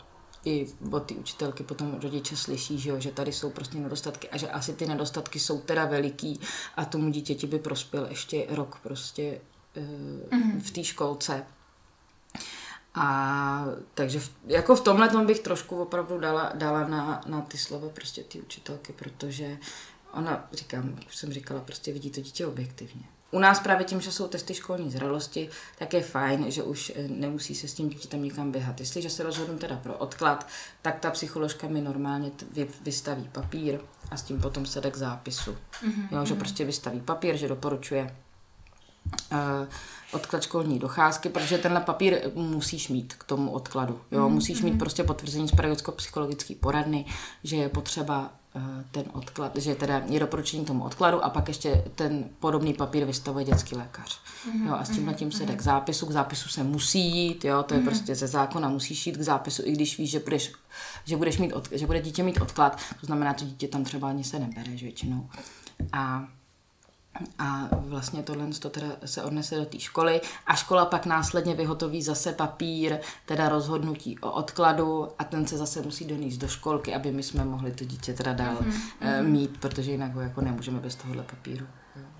[0.46, 4.38] i od ty učitelky potom rodiče slyší, že, jo, že tady jsou prostě nedostatky a
[4.38, 6.40] že asi ty nedostatky jsou teda veliký
[6.76, 9.42] a tomu dítěti by prospěl ještě rok prostě
[9.78, 11.46] uh, v té školce.
[12.96, 17.58] A takže v, jako v tomhle tom bych trošku opravdu dala, dala na, na ty
[17.58, 19.58] slova prostě ty učitelky, protože
[20.14, 23.04] ona, říkám, jak už jsem říkala, prostě vidí to dítě objektivně.
[23.32, 27.08] U nás právě tím, že jsou testy školní zralosti, tak je fajn, že už eh,
[27.08, 28.80] nemusí se s tím dítětem nikam běhat.
[28.80, 30.48] Jestliže se rozhodnu teda pro odklad,
[30.82, 33.80] tak ta psycholožka mi normálně t- vystaví papír
[34.12, 35.52] a s tím potom se jde k zápisu.
[35.52, 36.08] Mm-hmm.
[36.12, 38.16] Jo, že prostě vystaví papír, že doporučuje
[39.32, 39.38] uh,
[40.12, 44.02] odklad školní docházky, protože tenhle papír musíš mít k tomu odkladu.
[44.12, 44.30] Jo?
[44.30, 47.06] Musíš mít prostě potvrzení z pedagogicko-psychologické poradny,
[47.44, 48.32] že je potřeba
[48.92, 53.46] ten odklad, že teda je doporučení tomu odkladu a pak ještě ten podobný papír vystavuje
[53.46, 54.20] dětský lékař.
[54.66, 54.74] Jo?
[54.74, 56.06] A s tím tím se jde k zápisu.
[56.06, 57.64] K zápisu se musí jít, jo?
[57.64, 60.54] to je prostě ze zákona, musíš jít k zápisu, i když víš, že budeš,
[61.06, 64.10] že budeš mít od, že bude dítě mít odklad, to znamená, to dítě tam třeba
[64.10, 65.30] ani se nebere, že většinou.
[65.94, 66.28] A
[67.40, 72.02] a vlastně tohle to teda se odnese do té školy a škola pak následně vyhotoví
[72.02, 77.12] zase papír, teda rozhodnutí o odkladu a ten se zase musí donést do školky, aby
[77.12, 79.24] my jsme mohli to dítě teda dál mm-hmm.
[79.24, 81.68] mít, protože jinak ho jako nemůžeme bez tohohle papíru.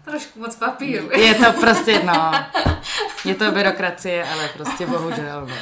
[0.06, 1.12] Trošku moc papíru.
[1.12, 2.32] Je to prostě, no,
[3.26, 5.56] je to byrokracie, ale prostě bohužel, no.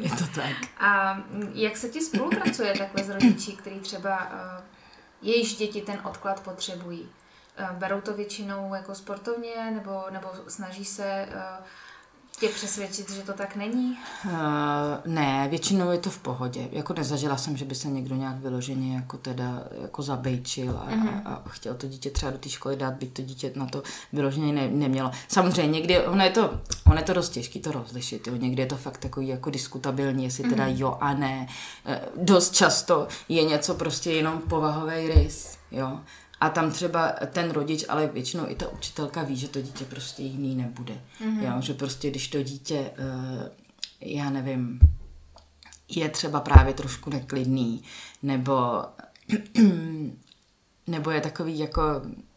[0.00, 0.56] Je to tak.
[0.80, 1.20] A
[1.54, 4.64] jak se ti spolupracuje takhle s rodiči, který třeba uh,
[5.22, 7.08] jejichž děti ten odklad potřebují?
[7.60, 11.66] Uh, berou to většinou jako sportovně, nebo, nebo snaží se uh,
[12.40, 13.98] tě přesvědčit, že to tak není?
[14.24, 14.32] Uh,
[15.06, 16.68] ne, většinou je to v pohodě.
[16.72, 21.22] Jako nezažila jsem, že by se někdo nějak vyloženě jako teda jako zabejčil a, mm-hmm.
[21.24, 23.82] a, a chtěl to dítě třeba do té školy dát, byť to dítě na to
[24.12, 25.10] vyloženě ne, nemělo.
[25.28, 28.36] Samozřejmě někdy, ono je to, ono je to dost těžké to rozlišit, jo.
[28.36, 30.78] někdy je to fakt takový jako diskutabilní, jestli teda mm-hmm.
[30.78, 31.46] jo a ne.
[32.16, 36.00] Dost často je něco prostě jenom povahový rys, jo.
[36.42, 40.22] A tam třeba ten rodič, ale většinou i ta učitelka ví, že to dítě prostě
[40.22, 40.94] jiný nebude.
[41.20, 41.54] Mm-hmm.
[41.54, 43.48] Jo, že prostě když to dítě, uh,
[44.00, 44.80] já nevím,
[45.88, 47.82] je třeba právě trošku neklidný,
[48.22, 48.84] nebo,
[50.86, 51.82] nebo je takový jako,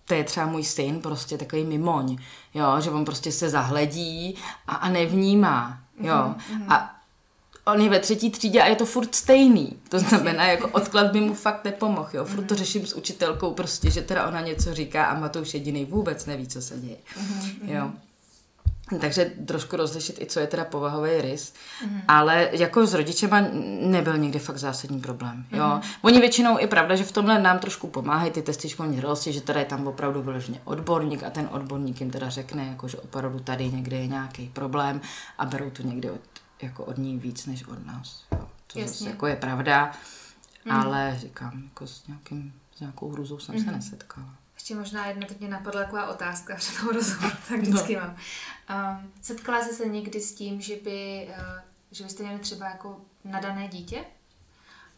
[0.05, 2.17] to je třeba můj syn, prostě takový mimoň,
[2.53, 4.35] jo, že on prostě se zahledí
[4.67, 6.13] a, a nevnímá, jo.
[6.13, 6.73] Mm-hmm.
[6.73, 6.94] A
[7.65, 9.77] on je ve třetí třídě a je to furt stejný.
[9.89, 12.25] To znamená, jako odklad by mu fakt nepomohl, jo.
[12.25, 16.25] Furt to řeším s učitelkou prostě, že teda ona něco říká a Matouš jediný vůbec
[16.25, 16.97] neví, co se děje,
[17.63, 17.91] jo.
[19.01, 21.53] Takže trošku rozlišit i, co je teda povahový rys.
[21.85, 22.01] Mm.
[22.07, 23.41] Ale jako s rodičema
[23.81, 25.45] nebyl nikdy fakt zásadní problém.
[25.51, 25.65] Jo.
[25.75, 25.81] Mm.
[26.01, 29.41] Oni většinou, i pravda, že v tomhle nám trošku pomáhají ty testy školní zralosti, že
[29.41, 33.39] teda je tam opravdu vyloženě odborník a ten odborník jim teda řekne, jako, že opravdu
[33.39, 35.01] tady někde je nějaký problém
[35.37, 36.19] a berou to někde od
[36.65, 38.25] jako od ní víc než od nás.
[38.31, 38.49] Jo.
[38.67, 38.97] To Jasně.
[38.97, 39.91] zase jako je pravda,
[40.65, 40.71] mm.
[40.71, 43.61] ale říkám, jako s, nějakým, s nějakou hruzou jsem mm.
[43.61, 43.75] se mhm.
[43.75, 44.27] nesetkala.
[44.55, 48.01] Ještě možná jedna teď mě napadla taková otázka před toho rozhovoru, tak vždycky no.
[48.01, 48.15] mám.
[48.99, 51.59] Um, setkala jsi se někdy s tím, že by, uh,
[51.91, 54.05] že byste měli třeba jako nadané dítě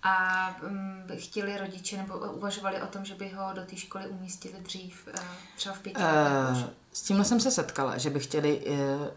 [0.04, 4.56] a um, chtěli rodiče nebo uvažovali o tom, že by ho do té školy umístili
[4.60, 5.26] dřív, uh,
[5.56, 9.08] třeba v pěti uh, S tímhle jsem se setkala, že by chtěli uh,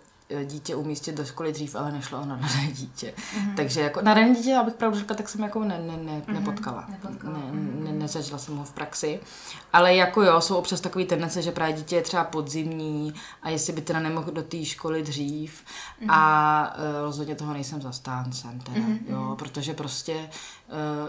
[0.45, 3.14] dítě umístit do školy dřív, ale nešlo o nadané dítě.
[3.16, 3.55] Mm-hmm.
[3.55, 6.33] Takže jako nadané dítě, abych pravdu řekla, tak jsem jako ne, ne, ne, mm-hmm.
[6.33, 6.85] nepotkala.
[6.88, 7.33] nepotkala.
[7.33, 7.85] Ne, mhm.
[7.85, 9.21] ne, nezažila jsem ho v praxi.
[9.73, 13.73] Ale jako jo, jsou občas takové tendence, že právě dítě je třeba podzimní a jestli
[13.73, 15.62] by teda nemohl do té školy dřív.
[16.03, 16.07] Mm-hmm.
[16.11, 18.99] A uh, rozhodně toho nejsem zastáncem teda, mm-hmm.
[19.09, 20.14] jo, protože prostě
[20.69, 21.09] uh,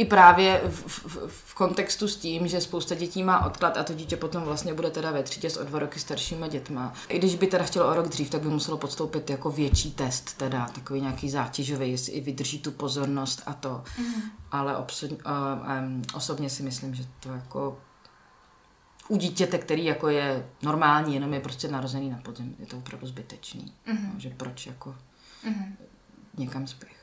[0.00, 3.94] i právě v, v, v kontextu s tím, že spousta dětí má odklad a to
[3.94, 6.92] dítě potom vlastně bude teda ve třídě s o dva roky staršíma dětma.
[7.08, 10.36] I když by teda chtělo o rok dřív, tak by muselo podstoupit jako větší test,
[10.36, 13.84] teda takový nějaký zátěžový, jestli i vydrží tu pozornost a to.
[13.98, 14.22] Mm.
[14.50, 17.78] Ale obsod, uh, um, osobně si myslím, že to jako
[19.08, 23.06] u dítěte, který jako je normální, jenom je prostě narozený na podzim, je to opravdu
[23.06, 23.72] zbytečný.
[23.86, 24.10] Mm.
[24.14, 24.94] No, že proč jako
[25.44, 25.76] mm.
[26.38, 26.99] někam spěchat.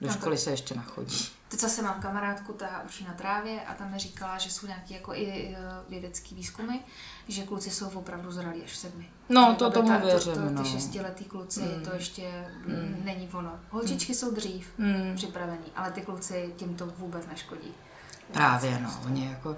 [0.00, 0.42] Do školy to...
[0.42, 1.28] se ještě nachodí.
[1.48, 4.94] Teď zase mám kamarádku, ta učí na trávě a tam mi říkala, že jsou nějaké
[4.94, 5.56] jako i
[5.88, 6.78] vědecké výzkumy,
[7.28, 9.10] že kluci jsou opravdu zralí až v sedmi.
[9.28, 10.62] No, to tomu ta, věřím, to, to, no.
[10.62, 11.84] Ty šestiletý kluci, mm.
[11.84, 13.00] to ještě mm.
[13.04, 13.60] není ono.
[13.70, 14.16] Holčičky mm.
[14.16, 15.12] jsou dřív mm.
[15.16, 17.74] připravený, ale ty kluci tím to vůbec neškodí.
[18.32, 19.56] Právě, no, oni jako,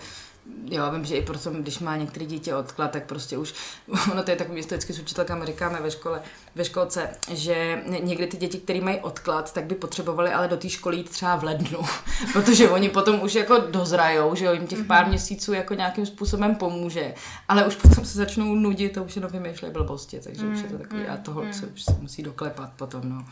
[0.71, 3.55] jo, vím, že i proto, když má některé dítě odklad, tak prostě už,
[4.13, 6.23] ono to je takový, to vždycky s učitelkami říkáme ve škole,
[6.55, 10.69] ve školce, že někdy ty děti, které mají odklad, tak by potřebovali ale do té
[10.69, 11.79] školy jít třeba v lednu,
[12.33, 15.09] protože oni potom už jako dozrajou, že jo, jim těch pár mhm.
[15.11, 17.15] měsíců jako nějakým způsobem pomůže,
[17.49, 20.69] ale už potom se začnou nudit a už jenom vymýšlejí blbosti, takže mm, už je
[20.69, 23.25] to takový, a toho se už se musí doklepat potom, no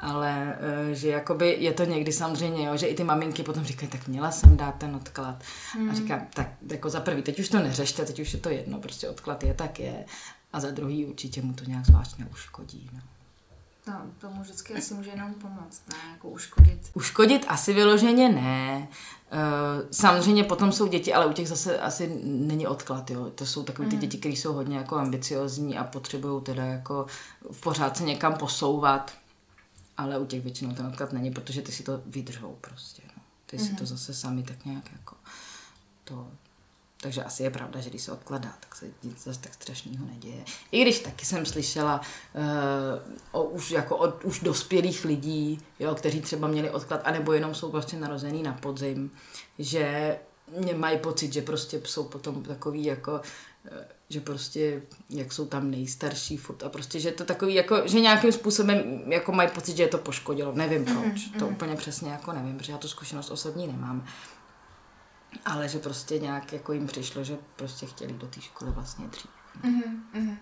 [0.00, 3.90] ale eh, že jakoby je to někdy samozřejmě, jo, že i ty maminky potom říkají,
[3.90, 5.42] tak měla jsem dát ten odklad.
[5.72, 5.90] Hmm.
[5.90, 8.78] A říkám, tak jako za prvý, teď už to neřešte, teď už je to jedno,
[8.78, 10.04] prostě odklad je, tak je.
[10.52, 12.90] A za druhý určitě mu to nějak zvlášť neuškodí.
[12.92, 13.00] No.
[13.88, 15.94] No, tomu vždycky asi může jenom pomoct, ne?
[16.12, 16.78] Jako uškodit.
[16.94, 18.88] Uškodit asi vyloženě ne.
[19.32, 23.30] Uh, samozřejmě potom jsou děti, ale u těch zase asi není odklad, jo.
[23.34, 24.00] To jsou takové ty mm.
[24.00, 27.06] děti, které jsou hodně jako ambiciozní a potřebují teda jako
[27.60, 29.12] pořád se někam posouvat
[29.98, 33.02] ale u těch většinou ten odklad není, protože ty si to vydržou prostě.
[33.16, 33.22] No.
[33.46, 33.66] Ty mm-hmm.
[33.66, 33.86] si to mhm.
[33.86, 35.16] zase sami tak nějak jako
[36.04, 36.30] to...
[37.00, 40.44] Takže asi je pravda, že když se odkladá, tak se nic zase tak strašného neděje.
[40.72, 42.00] I když taky jsem slyšela
[42.34, 42.42] uh,
[43.32, 47.70] o, už, jako od už dospělých lidí, jo, kteří třeba měli odklad, anebo jenom jsou
[47.70, 49.10] prostě narozený na podzim,
[49.58, 50.18] že
[50.76, 53.20] mají pocit, že prostě jsou potom takový jako
[54.08, 58.32] že prostě, jak jsou tam nejstarší furt a prostě, že to takový, jako, že nějakým
[58.32, 60.52] způsobem jako mají pocit, že je to poškodilo.
[60.52, 61.38] Nevím mhm, proč, mm-hmm.
[61.38, 64.06] to úplně přesně jako nevím, protože já tu zkušenost osobní nemám.
[65.44, 69.30] Ale že prostě nějak jako jim přišlo, že prostě chtěli do té školy vlastně dřív.
[69.64, 70.36] Mm-hmm.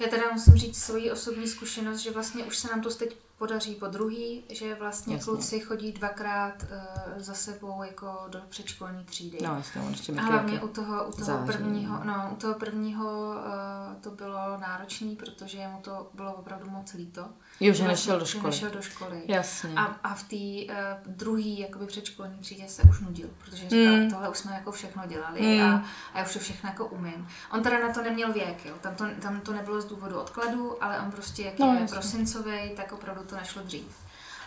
[0.00, 3.74] Já teda musím říct svoji osobní zkušenost, že vlastně už se nám to teď podaří
[3.74, 5.32] po druhý, že vlastně Jasně.
[5.32, 9.38] kluci chodí dvakrát uh, za sebou jako do předškolní třídy.
[9.42, 12.04] No, jasně, on ještě A hlavně u toho, u toho září, prvního, no.
[12.04, 17.28] no, u toho prvního uh, to bylo náročný, protože mu to bylo opravdu moc líto.
[17.60, 18.44] Jo, že nešel do školy.
[18.44, 19.22] Nešel do školy.
[19.26, 19.74] Jasně.
[19.76, 24.10] A, a v té uh, druhé jakoby předškolní třídě se už nudil, protože říkal, Mm.
[24.10, 25.62] tohle už jsme jako všechno dělali Mm.
[25.62, 27.28] a, a já už to všechno jako umím.
[27.52, 28.74] On teda na to neměl věk, jo.
[28.80, 32.70] Tam, to, tam to nebylo z důvodu odkladu, ale on prostě, jak No, je prosincový,
[32.76, 33.96] tak opravdu to nešlo dřív.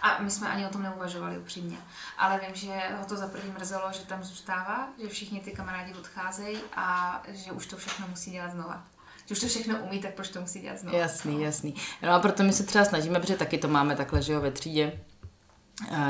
[0.01, 1.77] A my jsme ani o tom neuvažovali upřímně.
[2.17, 5.93] Ale vím, že ho to za první mrzelo, že tam zůstává, že všichni ty kamarádi
[5.93, 8.83] odcházejí a že už to všechno musí dělat znova.
[9.31, 10.97] Už to všechno umí, tak proč to musí dělat znova?
[10.97, 11.75] Jasný, jasný.
[12.03, 14.51] No a proto my se třeba snažíme, protože taky to máme takhle, že jo, ve
[14.51, 14.99] třídě,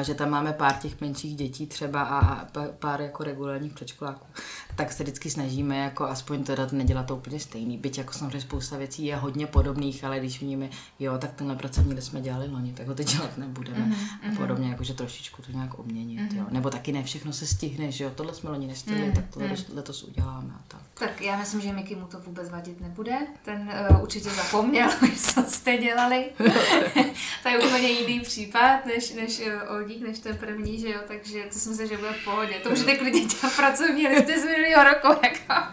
[0.02, 2.48] že tam máme pár těch menších dětí třeba a,
[2.80, 4.28] pár jako regulárních předškoláků,
[4.76, 7.78] tak se vždycky snažíme jako aspoň teda nedělat to úplně stejný.
[7.78, 10.70] Byť jako samozřejmě spousta věcí je hodně podobných, ale když víme,
[11.00, 13.86] jo, tak tenhle pracovní list jsme dělali loni, tak ho teď dělat nebudeme.
[13.86, 14.34] Mm-hmm.
[14.34, 16.38] A podobně, jakože trošičku to nějak obměnit, mm-hmm.
[16.38, 16.46] jo.
[16.50, 19.48] Nebo taky ne všechno se stihne, že jo, tohle jsme loni nestihli, Mm, tak tohle
[19.48, 19.56] mm.
[19.74, 20.82] letos uděláme a tak.
[20.94, 23.18] Tak já myslím, že Miky mu to vůbec vadit nebude.
[23.46, 26.30] Ten uh, určitě zapomněl, co jste dělali.
[27.44, 31.44] to je úplně jiný případ, než, než uh, Oldík, než ten první, že jo, takže
[31.54, 32.54] to si myslím, že bude v pohodě.
[32.64, 35.68] To můžete klidně dělat pracovní listy z minulého roku, jako.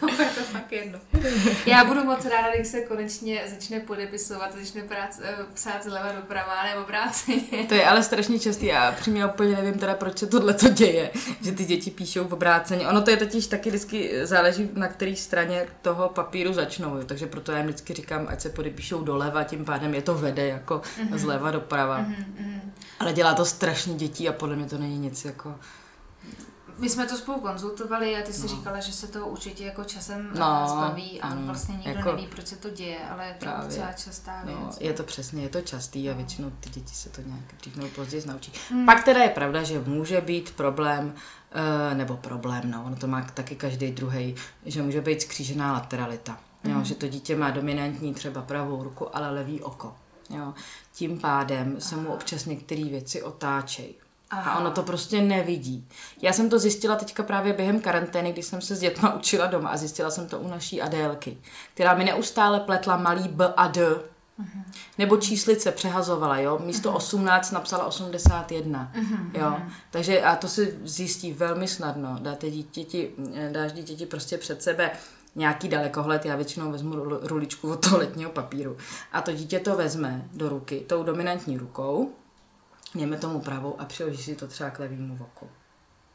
[0.00, 0.98] to bude to fakt jedno.
[1.66, 6.64] Já budu moc ráda, když se konečně začne podepisovat, začne prác, uh, psát zleva doprava,
[6.64, 7.64] nebo obráceně.
[7.68, 11.10] To je ale strašně častý a přímě úplně nevím teda, proč se tohle to děje,
[11.42, 12.88] že ty děti píšou v obráceně.
[12.88, 17.04] Ono to je totiž taky vždycky záleží, na které straně toho papíru začnou, jo.
[17.06, 20.46] takže proto já jim vždycky říkám, ať se podepíšou doleva, tím pádem je to vede
[20.46, 21.16] jako mm-hmm.
[21.16, 22.00] zleva doprava.
[22.00, 22.60] Mm-hmm.
[22.98, 25.54] Ale dělá to strašně dětí a podle mě to není nic jako...
[26.78, 30.30] My jsme to spolu konzultovali a ty jsi říkala, že se to určitě jako časem
[30.38, 33.32] No, no, zbaví a ano, vlastně nikdo jako- neví, proč se to děje, ale je
[33.32, 33.68] to Právě.
[33.68, 34.58] docela častá věc.
[34.60, 37.76] No, je to přesně, je to častý a většinou ty děti se to nějak dřív
[37.76, 38.52] nebo později naučí.
[38.70, 38.86] Hmm.
[38.86, 41.14] Pak teda je pravda, že může být problém,
[41.90, 44.34] eh, nebo problém, no, ono to má taky každý druhý,
[44.66, 46.38] že může být skřížená lateralita.
[46.64, 49.96] Jo, že to dítě má dominantní třeba pravou ruku, ale levý oko.
[50.30, 50.54] Jo.
[50.94, 53.94] Tím pádem se mu občas některé věci otáčejí.
[54.30, 54.58] A Aha.
[54.60, 55.88] ono to prostě nevidí.
[56.22, 59.68] Já jsem to zjistila teďka právě během karantény, když jsem se s dětma učila doma
[59.68, 61.38] a zjistila jsem to u naší Adélky,
[61.74, 64.00] která mi neustále pletla malý B a D.
[64.98, 66.58] Nebo číslice přehazovala, jo?
[66.64, 68.92] Místo 18 napsala 81,
[69.32, 69.56] jo?
[69.90, 72.18] Takže a to si zjistí velmi snadno.
[72.20, 73.10] Dáte dítěti,
[73.52, 74.90] dáš dítěti prostě před sebe
[75.36, 78.76] nějaký dalekohled, já většinou vezmu rul- ruličku od toaletního papíru
[79.12, 82.10] a to dítě to vezme do ruky tou dominantní rukou,
[82.94, 85.48] Měme tomu pravou a přiloží si to třeba k levému voku.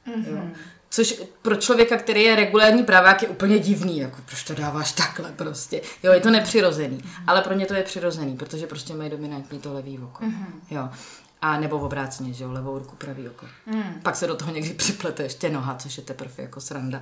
[0.06, 0.26] Mhm.
[0.36, 0.42] Jo.
[0.90, 5.32] Což pro člověka, který je regulární pravák, je úplně divný, jako proč to dáváš takhle
[5.32, 5.82] prostě.
[6.04, 7.24] Jo, je to nepřirozený, Mhm.
[7.28, 10.26] ale pro ně to je přirozený, protože prostě mají dominantní to levý oko.
[10.26, 10.62] Mhm.
[10.72, 10.90] Jo.
[11.42, 13.46] A nebo v obráceně, že jo, levou ruku, pravý oko.
[13.66, 13.84] Mm.
[14.04, 17.02] Pak se do toho někdy připlete ještě noha, což je teprve jako sranda.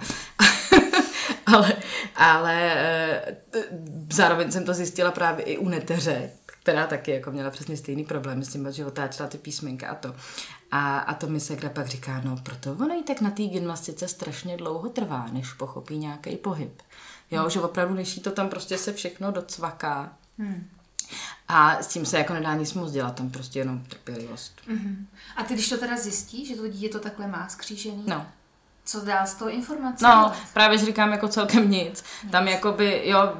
[1.45, 1.73] ale
[2.15, 3.37] ale eh,
[4.13, 8.43] zároveň jsem to zjistila právě i u neteře, která taky jako měla přesně stejný problém
[8.43, 10.15] s tím, že otáčela ty písmenka a to.
[10.71, 14.07] A, a to mi se pak říká, no proto ono jí tak na té gymnastice
[14.07, 16.81] strašně dlouho trvá, než pochopí nějaký pohyb.
[17.31, 20.13] Jo, že opravdu, než jí to tam prostě se všechno docvaká.
[20.37, 20.69] Hmm.
[21.47, 24.61] A s tím se jako nedá nic moc dělat, tam prostě jenom trpělivost.
[24.67, 25.07] Mhm.
[25.35, 28.27] A ty, když to teda zjistí, že to dítě to takhle má skřížený, No.
[28.91, 30.03] Co dál s tou informací?
[30.03, 32.03] No, právě že říkám jako celkem nic.
[32.31, 33.33] Tam jakoby, jo,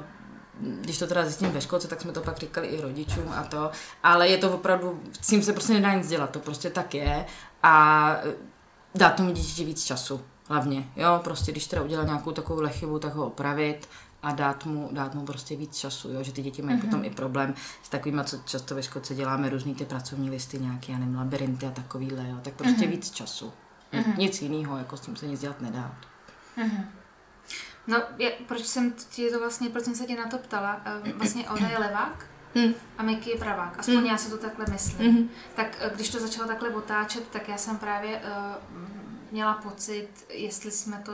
[0.60, 3.72] když to teda zjistím ve školce, tak jsme to pak říkali i rodičům a to,
[4.04, 7.26] ale je to opravdu, s tím se prostě nedá nic dělat, to prostě tak je
[7.64, 8.34] a eh,
[8.96, 13.14] dát tomu dítěti víc času, hlavně, jo, prostě když teda udělá nějakou takovou chybu, tak
[13.14, 13.90] ho opravit
[14.24, 16.82] a dát mu, dát mu prostě víc času, jo, že ty děti mají mm-hmm.
[16.82, 20.92] potom i problém s takovými, co často ve školce děláme, různý ty pracovní listy, nějaké,
[20.92, 22.90] já nevím, labirinty a takovýhle, jo, tak prostě mm-hmm.
[22.90, 23.54] víc času.
[23.94, 24.18] Mm-hmm.
[24.18, 25.96] Nic jiného, jako s tím se nic dělat nedá.
[27.88, 30.82] No, je, proč jsem ti to vlastně, proč jsem se tě na to ptala?
[30.86, 32.26] Eh, Vlastně ona je levák
[32.56, 32.74] Hmm.
[32.98, 33.80] a Miky je pravák.
[33.80, 35.12] Aspoň já si to takhle myslím.
[35.14, 35.30] Mhm.
[35.56, 38.82] Tak eh, když to začalo takhle otáčet, tak já jsem právě uh,
[39.32, 41.12] měla pocit, jestli jsme to...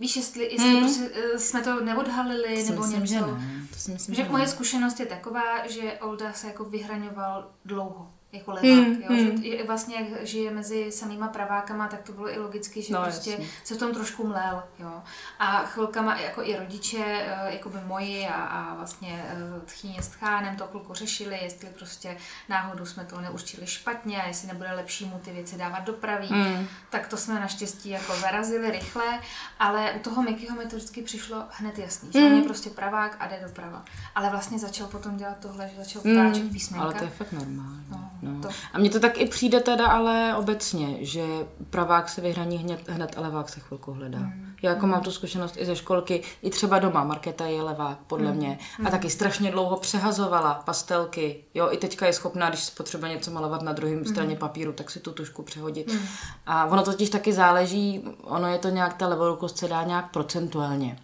[0.00, 0.80] Víš, jestli, jestli Hmm.
[0.80, 3.14] prostě, uh, jsme to neodhalili, To nebo myslím, něco.
[3.14, 3.66] že ne.
[3.70, 8.10] To si myslím, Že že moje zkušenost je taková, že Olda se jako vyhraňoval dlouho.
[8.32, 9.08] Jako levák, mm, jo?
[9.10, 9.42] Mm.
[9.42, 13.30] že vlastně jak žije mezi samýma pravákama, tak to bylo i logicky, že no, prostě
[13.30, 13.48] jasný.
[13.64, 15.02] se v tom trošku mlel, jo.
[15.38, 20.08] A chvilkama jako i rodiče, eh, jako by moji a, a vlastně eh, tchýně s
[20.08, 22.16] tchánem to chvilku řešili, jestli prostě
[22.48, 26.32] náhodou jsme to neurčili špatně a jestli nebude lepší mu ty věci dávat do pravý,
[26.32, 26.66] mm.
[26.90, 29.20] tak to jsme naštěstí jako zarazili rychle,
[29.58, 32.26] ale u toho Mikyho mi to vždycky přišlo hned jasný, že mm.
[32.26, 33.84] on je prostě pravák a jde doprava.
[34.14, 36.50] Ale vlastně začal potom dělat tohle, že začal ptáček mm.
[36.50, 36.84] písmenka.
[36.84, 37.86] Ale to je fakt normální.
[37.90, 38.10] No.
[38.22, 38.40] No.
[38.42, 38.48] To.
[38.72, 41.24] A mně to tak i přijde teda ale obecně, že
[41.70, 44.18] pravák se vyhraní hned, hned a levák se chvilku hledá.
[44.18, 44.54] Mm.
[44.62, 44.92] Já jako mm.
[44.92, 48.36] mám tu zkušenost i ze školky, i třeba doma, Markéta je levák, podle mm.
[48.36, 48.58] mě.
[48.78, 48.90] A mm.
[48.90, 51.44] taky strašně dlouho přehazovala pastelky.
[51.54, 54.04] Jo, i teďka je schopná, když potřebuje něco malovat na druhém mm.
[54.04, 55.92] straně papíru, tak si tu tušku přehodit.
[55.92, 56.00] Mm.
[56.46, 60.98] A ono totiž taky záleží, ono je to nějak, ta levorukost se dá nějak procentuálně.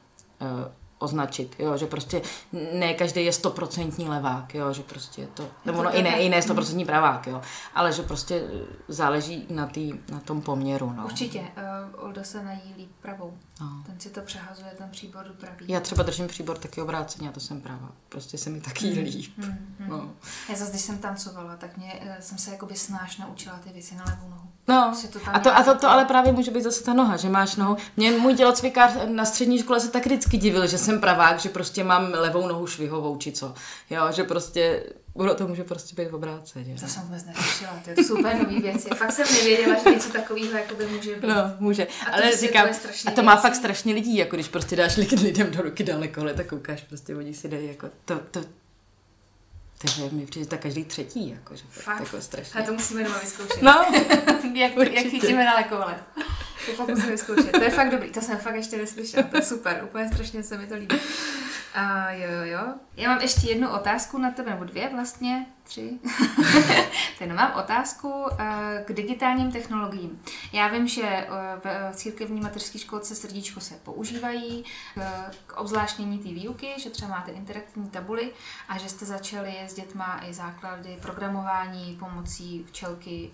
[0.99, 2.23] Označit, jo, že prostě
[2.73, 6.29] ne každý je stoprocentní levák, jo, že prostě je to, nebo no i ne, i
[6.29, 7.43] ne stoprocentní pravák, jo,
[7.75, 8.43] ale že prostě
[8.89, 11.05] záleží na, tý, na tom poměru, no.
[11.05, 13.83] Určitě, uh, Olda se nají líp pravou, no.
[13.87, 15.67] ten si to přehazuje, ten příbor do pravý.
[15.69, 19.05] Já třeba držím příbor taky obráceně a to jsem pravá, prostě se mi taky mm.
[19.05, 19.89] líp, mm, mm.
[19.89, 20.11] no.
[20.49, 23.95] Já zase, když jsem tancovala, tak mě, uh, jsem se jakoby snáš naučila ty věci
[23.95, 24.49] na levou nohu.
[24.69, 27.29] No, to a, to, a to, to ale právě může být zase ta noha, že
[27.29, 27.77] máš nohu.
[27.97, 31.85] Mě můj tělocvikář na střední škole se tak vždycky divil, že jsem pravák, že prostě
[31.85, 33.55] mám levou nohu švihovou, či co.
[33.91, 34.83] Jo, že prostě
[35.15, 36.77] ono to může prostě být v obráceně.
[36.81, 38.89] To jsem vůbec neřešila, to je super nový věci.
[38.89, 41.29] Fakt jsem nevěděla, že něco takového by může být.
[41.29, 41.87] No, může.
[41.87, 42.69] A ale říkám,
[43.07, 43.43] a to má věcí.
[43.43, 47.17] fakt strašně lidí, jako když prostě dáš lidem do ruky daleko, ale tak koukáš, prostě
[47.17, 48.41] oni si dají jako to, to,
[49.79, 52.61] takže mi přijde tak každý třetí, jako, že fakt, jako strašně.
[52.61, 53.63] A to musíme doma vyzkoušet.
[53.63, 53.87] No,
[54.55, 55.99] jak, jak chytíme na lekovole.
[56.67, 57.53] To fakt musíme vyzkoušet.
[57.53, 59.23] To je fakt dobrý, to jsem fakt ještě neslyšela.
[59.23, 60.97] To je super, úplně strašně se mi to líbí.
[61.77, 62.75] A jo, jo, jo.
[62.97, 65.99] Já mám ještě jednu otázku na tebe, nebo dvě vlastně, tři.
[67.19, 70.23] Ten mám otázku eh, k digitálním technologiím.
[70.53, 71.29] Já vím, že eh,
[71.93, 74.65] v církevní mateřské školce srdíčko se používají
[74.99, 78.33] eh, k obzvláštnění té výuky, že třeba máte interaktivní tabuly
[78.69, 83.31] a že jste začali s dětma i základy programování pomocí včelky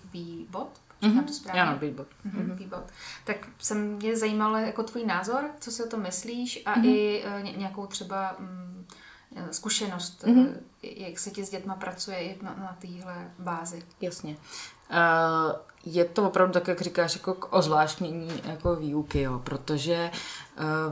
[1.02, 1.14] V-bot.
[1.14, 1.26] Mm-hmm.
[1.26, 1.62] to správně?
[1.62, 2.06] Ano, Beatbot.
[2.26, 2.54] Mm-hmm.
[2.54, 2.84] Beatbot.
[3.24, 6.84] Tak se mě zajímalo jako tvůj názor, co si o tom myslíš a mm-hmm.
[6.84, 8.86] i uh, nějakou třeba um,
[9.50, 10.54] zkušenost, mm-hmm.
[10.82, 13.82] jak se ti s dětma pracuje i na, na téhle bázi.
[14.00, 14.36] Jasně.
[14.90, 15.52] Uh,
[15.84, 20.10] je to opravdu tak, jak říkáš, jako k ozvláštnění jako výuky, jo, protože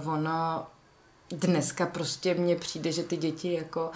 [0.02, 0.66] uh, ono
[1.30, 3.90] dneska prostě mně přijde, že ty děti jako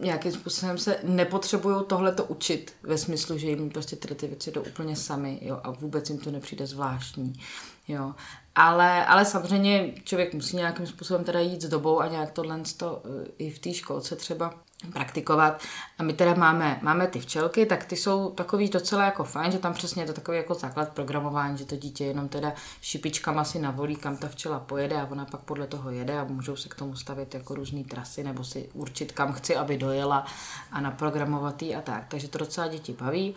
[0.00, 4.62] nějakým způsobem se nepotřebují tohleto učit ve smyslu, že jim prostě tyhle ty věci jdou
[4.62, 7.40] úplně sami jo, a vůbec jim to nepřijde zvláštní.
[7.88, 8.14] Jo.
[8.54, 13.02] Ale, ale samozřejmě člověk musí nějakým způsobem teda jít s dobou a nějak tohle to
[13.04, 14.54] eh, i v té školce třeba
[14.92, 15.62] praktikovat.
[15.98, 19.58] A my teda máme, máme ty včelky, tak ty jsou takový docela jako fajn, že
[19.58, 23.58] tam přesně je to takový jako základ programování, že to dítě jenom teda šipičkama si
[23.58, 26.74] navolí, kam ta včela pojede a ona pak podle toho jede a můžou se k
[26.74, 30.26] tomu stavit jako různé trasy nebo si určit, kam chci, aby dojela
[30.72, 32.04] a naprogramovat a tak.
[32.08, 33.34] Takže to docela děti baví.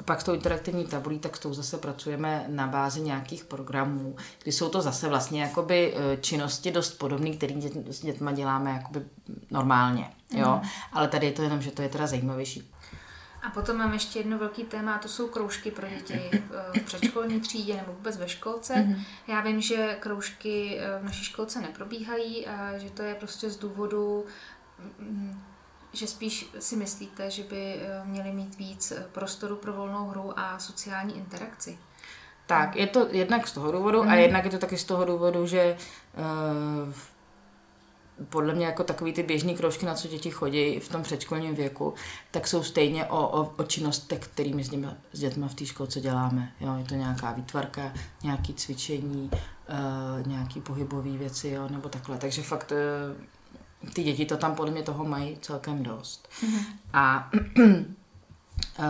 [0.00, 4.16] A pak s tou interaktivní tabulí, tak s tou zase pracujeme na bázi nějakých programů,
[4.42, 7.54] kdy jsou to zase vlastně jakoby e, činnosti dost podobné, které
[7.86, 9.04] s dětma děláme jakoby
[9.50, 10.60] normálně, jo.
[10.62, 10.68] Mm.
[10.92, 12.70] Ale tady je to jenom, že to je teda zajímavější.
[13.42, 16.30] A potom mám ještě jedno velký téma, a to jsou kroužky pro děti
[16.74, 18.74] v předškolní třídě nebo vůbec ve školce.
[18.74, 18.98] Mm-hmm.
[19.26, 23.56] Já vím, že kroužky e, v naší školce neprobíhají a že to je prostě z
[23.56, 24.24] důvodu
[25.94, 28.43] že spíš si myslíte, že by měli mít
[28.84, 31.78] víc prostoru pro volnou hru a sociální interakci?
[32.46, 34.08] Tak, je to jednak z toho důvodu mm.
[34.08, 34.20] a mhm.
[34.20, 35.76] jednak je to taky z toho důvodu, že
[36.86, 36.94] uh,
[38.28, 41.94] podle mě jako takový ty běžný kroužky, na co děti chodí v tom předškolním věku,
[42.30, 46.00] tak jsou stejně o, o, o činnostech, kterými s, nimi, s dětmi v té školce
[46.00, 46.52] děláme.
[46.60, 47.92] Jo, je to nějaká výtvarka,
[48.22, 52.18] nějaké cvičení, uh, nějaké pohybové věci, jo, nebo takhle.
[52.18, 52.72] Takže fakt
[53.82, 56.28] uh, ty děti to tam podle mě toho mají celkem dost.
[56.42, 56.64] Mm-hmm.
[56.92, 57.30] A
[58.78, 58.84] Uh,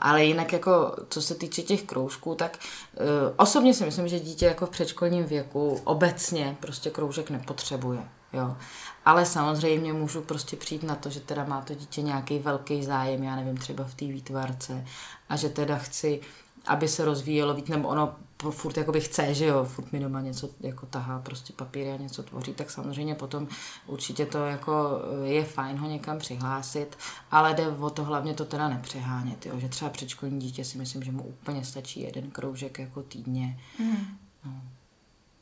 [0.00, 4.46] ale jinak jako, co se týče těch kroužků, tak uh, osobně si myslím, že dítě
[4.46, 8.00] jako v předškolním věku obecně prostě kroužek nepotřebuje,
[8.32, 8.56] jo.
[9.04, 13.22] Ale samozřejmě můžu prostě přijít na to, že teda má to dítě nějaký velký zájem,
[13.22, 14.84] já nevím, třeba v té výtvarce
[15.28, 16.20] a že teda chci
[16.68, 18.16] aby se rozvíjelo víc, nebo ono
[18.50, 22.22] furt jakoby chce, že jo, furt mi doma něco jako tahá prostě papíry a něco
[22.22, 23.48] tvoří, tak samozřejmě potom
[23.86, 26.98] určitě to jako je fajn ho někam přihlásit,
[27.30, 31.02] ale jde o to hlavně to teda nepřehánět, jo, že třeba předškolní dítě si myslím,
[31.02, 33.60] že mu úplně stačí jeden kroužek jako týdně.
[33.78, 34.18] Mm.
[34.44, 34.62] No.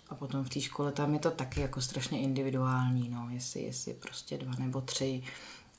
[0.09, 3.95] A potom v té škole tam je to taky jako strašně individuální, no, jestli, jestli
[3.95, 5.23] prostě dva nebo tři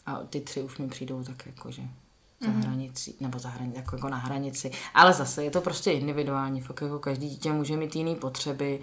[0.06, 1.82] a ty tři už mi přijdou tak jako, že
[2.40, 2.62] za mm.
[2.62, 4.72] hranicí, nebo za hranici, jako, jako na hranici.
[4.94, 8.80] Ale zase je to prostě individuální, fakt jako každý dítě může mít jiné potřeby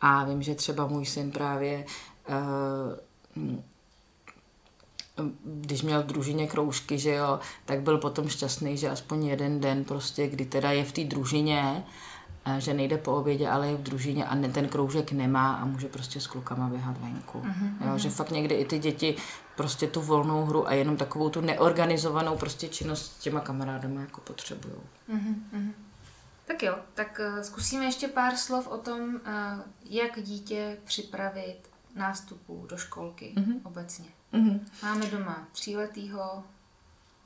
[0.00, 1.84] a vím, že třeba můj syn právě
[2.28, 3.44] uh,
[5.44, 9.84] když měl v družině kroužky, že jo, tak byl potom šťastný, že aspoň jeden den
[9.84, 11.84] prostě, kdy teda je v té družině,
[12.58, 15.88] že nejde po obědě, ale je v družině a ne, ten kroužek nemá a může
[15.88, 17.40] prostě s klukama běhat venku.
[17.40, 17.90] Mm-hmm.
[17.90, 19.16] Jo, že fakt někdy i ty děti
[19.56, 24.20] prostě tu volnou hru a jenom takovou tu neorganizovanou prostě činnost s těma kamarádama jako
[24.20, 24.74] potřebují.
[25.14, 25.72] Mm-hmm.
[26.44, 29.20] Tak jo, tak uh, zkusíme ještě pár slov o tom, uh,
[29.84, 31.58] jak dítě připravit
[31.94, 33.60] nástupu do školky mm-hmm.
[33.62, 34.08] obecně.
[34.32, 34.60] Mm-hmm.
[34.82, 36.44] Máme doma tříletýho,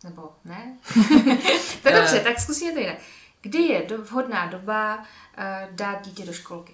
[0.04, 0.76] nebo ne?
[1.82, 2.98] to je dobře, tak zkusíme to jinak.
[3.42, 5.04] Kdy je do, vhodná doba uh,
[5.70, 6.72] dát dítě do školky?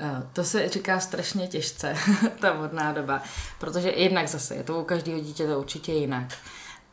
[0.00, 1.96] Uh, to se říká strašně těžce,
[2.40, 3.22] ta vhodná doba,
[3.58, 6.36] protože jednak zase je to u každého dítěte určitě jinak.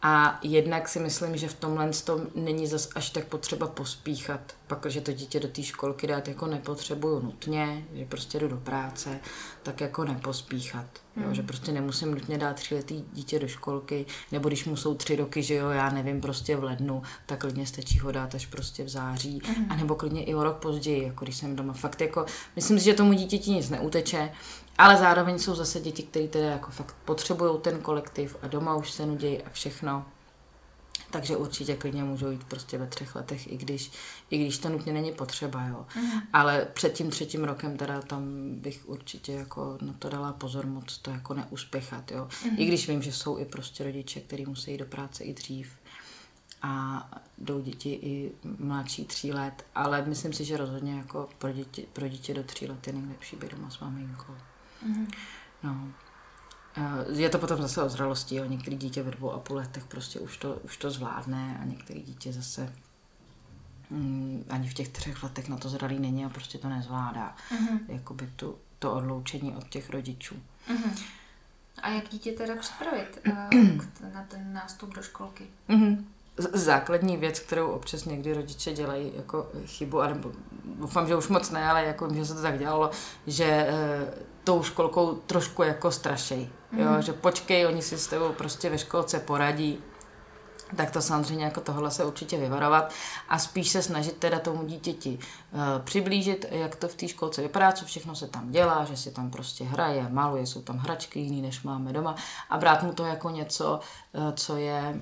[0.02, 4.86] A jednak si myslím, že v tomhle tom není zas až tak potřeba pospíchat, pak,
[4.86, 9.20] že to dítě do té školky dát jako nepotřebuju nutně, že prostě jdu do práce,
[9.64, 10.86] tak jako nepospíchat.
[11.16, 11.24] Mm.
[11.24, 11.48] Jo, že hmm.
[11.48, 15.56] prostě nemusím nutně dát tříletý dítě do školky, nebo když mu jsou tři roky, že
[15.56, 19.42] jo, já nevím, prostě v lednu, tak klidně stačí ho dát až prostě v září,
[19.58, 19.66] mm.
[19.70, 21.74] anebo klidně i o rok později, jako když jsem doma.
[21.74, 22.26] Fakt jako,
[22.56, 24.32] myslím si, že tomu dítěti nic neuteče,
[24.78, 28.92] ale zároveň jsou zase děti, které teda jako fakt potřebují ten kolektiv a doma už
[28.92, 30.06] se nudějí a všechno.
[31.12, 33.92] Takže určitě klidně můžou jít prostě ve třech letech, i když,
[34.30, 35.86] i když to nutně není potřeba, jo.
[35.96, 36.22] Mm.
[36.34, 38.24] Ale před tím třetím rokem teda tam
[38.56, 42.28] bych určitě jako na to dala pozor moc to jako neuspěchat, jo.
[42.46, 42.56] Mm.
[42.60, 45.70] I když vím, že jsou i prostě rodiče, kteří musí jít do práce i dřív
[46.62, 51.88] a jdou děti i mladší tří let, ale myslím si, že rozhodně jako pro, děti,
[51.94, 54.34] pro dítě do tří let je nejlepší být doma s maminkou.
[54.86, 55.08] Mm.
[55.64, 55.92] No.
[57.14, 58.46] Je to potom zase o zralosti, jo.
[58.46, 62.02] Některý dítě ve dvou a půl letech prostě už to, už to zvládne a některý
[62.02, 62.74] dítě zase
[63.90, 67.36] mm, ani v těch třech letech na to zralý není a prostě to nezvládá.
[67.50, 67.80] Mm-hmm.
[67.88, 70.36] Jakoby tu, to odloučení od těch rodičů.
[70.68, 71.04] Mm-hmm.
[71.82, 75.48] A jak dítě teda připravit uh, na ten nástup do školky?
[75.70, 76.04] Mm-hmm
[76.38, 80.32] základní věc, kterou občas někdy rodiče dělají jako chybu, a nebo
[80.66, 82.92] doufám, že už moc ne, ale jako, že se to tak dělalo,
[83.28, 83.68] že e,
[84.44, 86.50] tou školkou trošku jako strašej.
[86.72, 86.80] Mm.
[86.80, 87.02] Jo, mhm.
[87.02, 89.80] že počkej, oni si s tebou prostě ve školce poradí,
[90.76, 92.92] tak to samozřejmě jako tohle se určitě vyvarovat
[93.30, 95.20] a spíš se snažit teda tomu dítěti
[95.52, 99.12] uh, přiblížit, jak to v té školce vypadá, co všechno se tam dělá, že si
[99.12, 102.16] tam prostě hraje, maluje, jsou tam hračky jiný, než máme doma
[102.50, 103.80] a brát mu to jako něco,
[104.14, 105.02] uh, co je,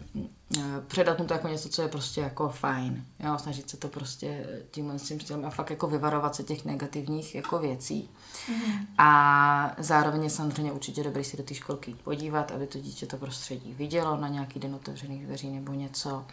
[0.87, 4.47] předat mu to jako něco, co je prostě jako fajn, jo, snažit se to prostě
[4.71, 8.09] tímhle s tím stylem a fakt jako vyvarovat se těch negativních jako věcí.
[8.49, 8.87] Mm.
[8.97, 13.17] A zároveň je samozřejmě určitě dobrý si do té školky podívat, aby to dítě to
[13.17, 16.25] prostředí vidělo na nějaký den otevřených dveří nebo něco.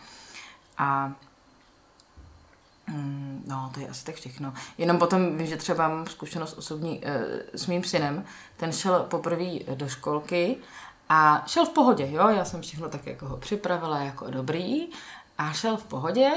[0.78, 1.12] A
[2.88, 4.54] mm, No, to je asi tak všechno.
[4.78, 8.24] Jenom potom vím, že třeba mám zkušenost osobní e, s mým synem.
[8.56, 10.56] Ten šel poprvé do školky
[11.14, 12.28] a šel v pohodě, jo.
[12.28, 14.88] Já jsem všechno tak jako ho připravila jako dobrý
[15.38, 16.30] a šel v pohodě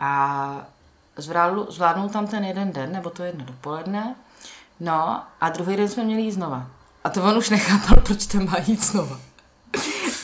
[0.00, 0.66] a
[1.16, 4.14] zvládl, zvládnul tam ten jeden den, nebo to jedno dopoledne.
[4.80, 6.66] No a druhý den jsme měli jít znova.
[7.04, 9.29] A to on už nechápal, proč tam má jít znova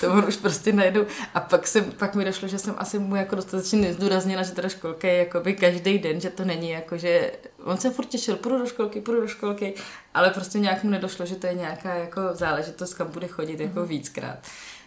[0.01, 1.07] to on už prostě najdu.
[1.34, 4.68] A pak, jsem, pak mi došlo, že jsem asi mu jako dostatečně nezdůraznila, že teda
[4.68, 7.32] školka je jakoby každý den, že to není jako, že
[7.64, 9.74] on se furt těšil, půjdu do školky, půjdu do školky,
[10.14, 13.80] ale prostě nějak mu nedošlo, že to je nějaká jako záležitost, kam bude chodit jako
[13.80, 13.86] mm-hmm.
[13.86, 14.38] víckrát.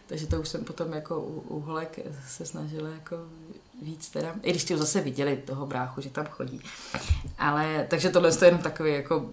[0.07, 3.18] Takže to už jsem potom jako u, u holek se snažila jako
[3.82, 6.62] víc teda, i když ti zase viděli toho bráchu, že tam chodí.
[7.38, 9.30] Ale, takže tohle je jenom takový jako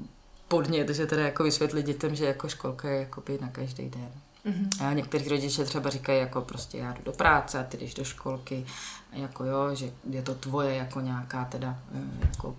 [0.48, 4.10] podnět, že teda jako vysvětlit dětem, že jako školka je jakoby na každý den.
[4.46, 4.86] Mm-hmm.
[4.86, 8.04] A někteří rodiče třeba říkají, jako prostě já jdu do práce a ty jdeš do
[8.04, 8.66] školky,
[9.12, 12.56] jako jo, že je to tvoje jako nějaká teda eh, jako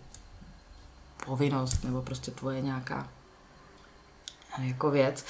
[1.25, 3.07] povinnost nebo prostě tvoje nějaká
[4.59, 5.25] eh, jako věc.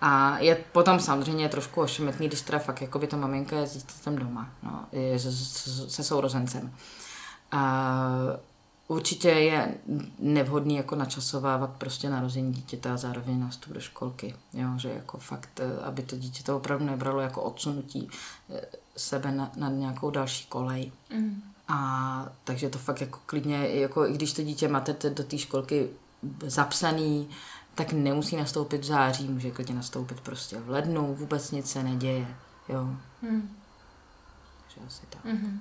[0.00, 3.72] A je potom samozřejmě trošku ošemetný, když teda fakt jako by ta maminka je s
[3.72, 5.32] dítětem doma, no, je se,
[5.90, 6.74] se sourozencem.
[7.52, 8.10] A
[8.90, 9.74] Určitě je
[10.18, 14.34] nevhodný jako načasovávat prostě narození dítěte a zároveň nástup do školky.
[14.52, 18.08] Jo, že jako fakt, eh, aby to dítě to opravdu nebralo jako odsunutí
[18.54, 18.60] eh,
[18.96, 20.92] sebe na, na nějakou další kolej.
[21.14, 21.42] Mm.
[21.68, 25.88] A takže to fakt jako klidně, jako i když to dítě máte do té školky
[26.42, 27.28] zapsaný,
[27.74, 32.26] tak nemusí nastoupit v září, může klidně nastoupit prostě v lednu, vůbec nic se neděje.
[32.68, 32.84] Jo.
[33.22, 33.56] Mm.
[34.62, 35.24] Takže asi tak.
[35.24, 35.58] Mm-hmm.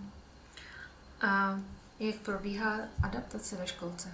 [1.21, 1.59] A
[1.99, 4.09] jak probíhá adaptace ve školce?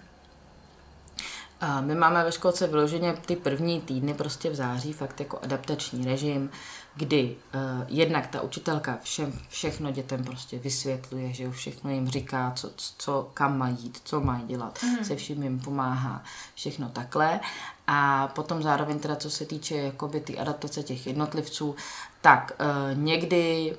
[1.62, 6.06] A my máme ve školce vyloženě ty první týdny prostě v září, fakt jako adaptační
[6.06, 6.50] režim,
[6.96, 12.52] kdy uh, jednak ta učitelka všem, všechno dětem prostě vysvětluje, že jo, všechno jim říká,
[12.56, 15.06] co, co kam mají jít, co mají dělat, mm.
[15.06, 16.24] se vším jim pomáhá,
[16.56, 17.40] všechno takhle.
[17.88, 21.76] A potom zároveň teda, co se týče jakoby ty adaptace těch jednotlivců,
[22.22, 23.78] tak uh, někdy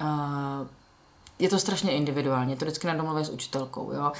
[0.00, 0.66] uh,
[1.38, 4.12] je to strašně individuálně, to vždycky na domluvě s učitelkou, jo.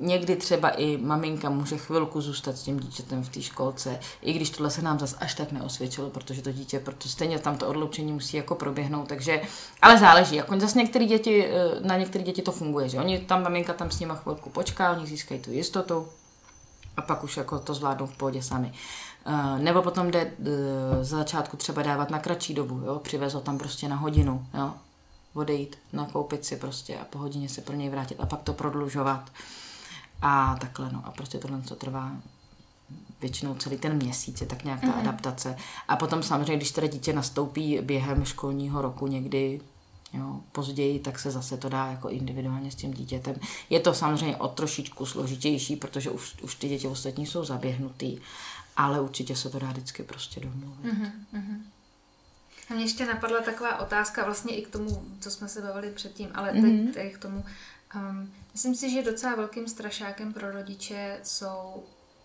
[0.00, 4.50] Někdy třeba i maminka může chvilku zůstat s tím dítětem v té školce, i když
[4.50, 8.12] tohle se nám zas až tak neosvědčilo, protože to dítě, protože stejně tam to odloučení
[8.12, 9.42] musí jako proběhnout, takže,
[9.82, 13.42] ale záleží, jako zase některé děti, eh, na některé děti to funguje, že oni tam,
[13.42, 16.08] maminka tam s nimi chvilku počká, oni získají tu jistotu
[16.96, 18.72] a pak už jako to zvládnou v pohodě sami.
[19.26, 20.46] Uh, nebo potom jde uh,
[21.00, 24.74] za začátku třeba dávat na kratší dobu, jo, přivez ho tam prostě na hodinu, jo,
[25.38, 29.32] odejít, nakoupit si prostě a po hodině se pro něj vrátit a pak to prodlužovat.
[30.22, 31.02] A takhle, no.
[31.04, 32.12] A prostě tohle, co trvá
[33.20, 34.98] většinou celý ten měsíc, je tak nějak ta mm-hmm.
[34.98, 35.56] adaptace.
[35.88, 39.60] A potom samozřejmě, když teda dítě nastoupí během školního roku někdy
[40.12, 43.36] jo, později, tak se zase to dá jako individuálně s tím dítětem.
[43.70, 48.18] Je to samozřejmě o trošičku složitější, protože už, už ty děti ostatní jsou zaběhnutý,
[48.76, 50.94] ale určitě se to dá vždycky prostě domluvit.
[50.94, 51.60] Mm-hmm.
[52.70, 56.28] A mě ještě napadla taková otázka vlastně i k tomu, co jsme se bavili předtím,
[56.34, 56.86] ale mm-hmm.
[56.86, 57.44] teď, teď k tomu.
[57.94, 61.82] Um, myslím si, že docela velkým strašákem pro rodiče jsou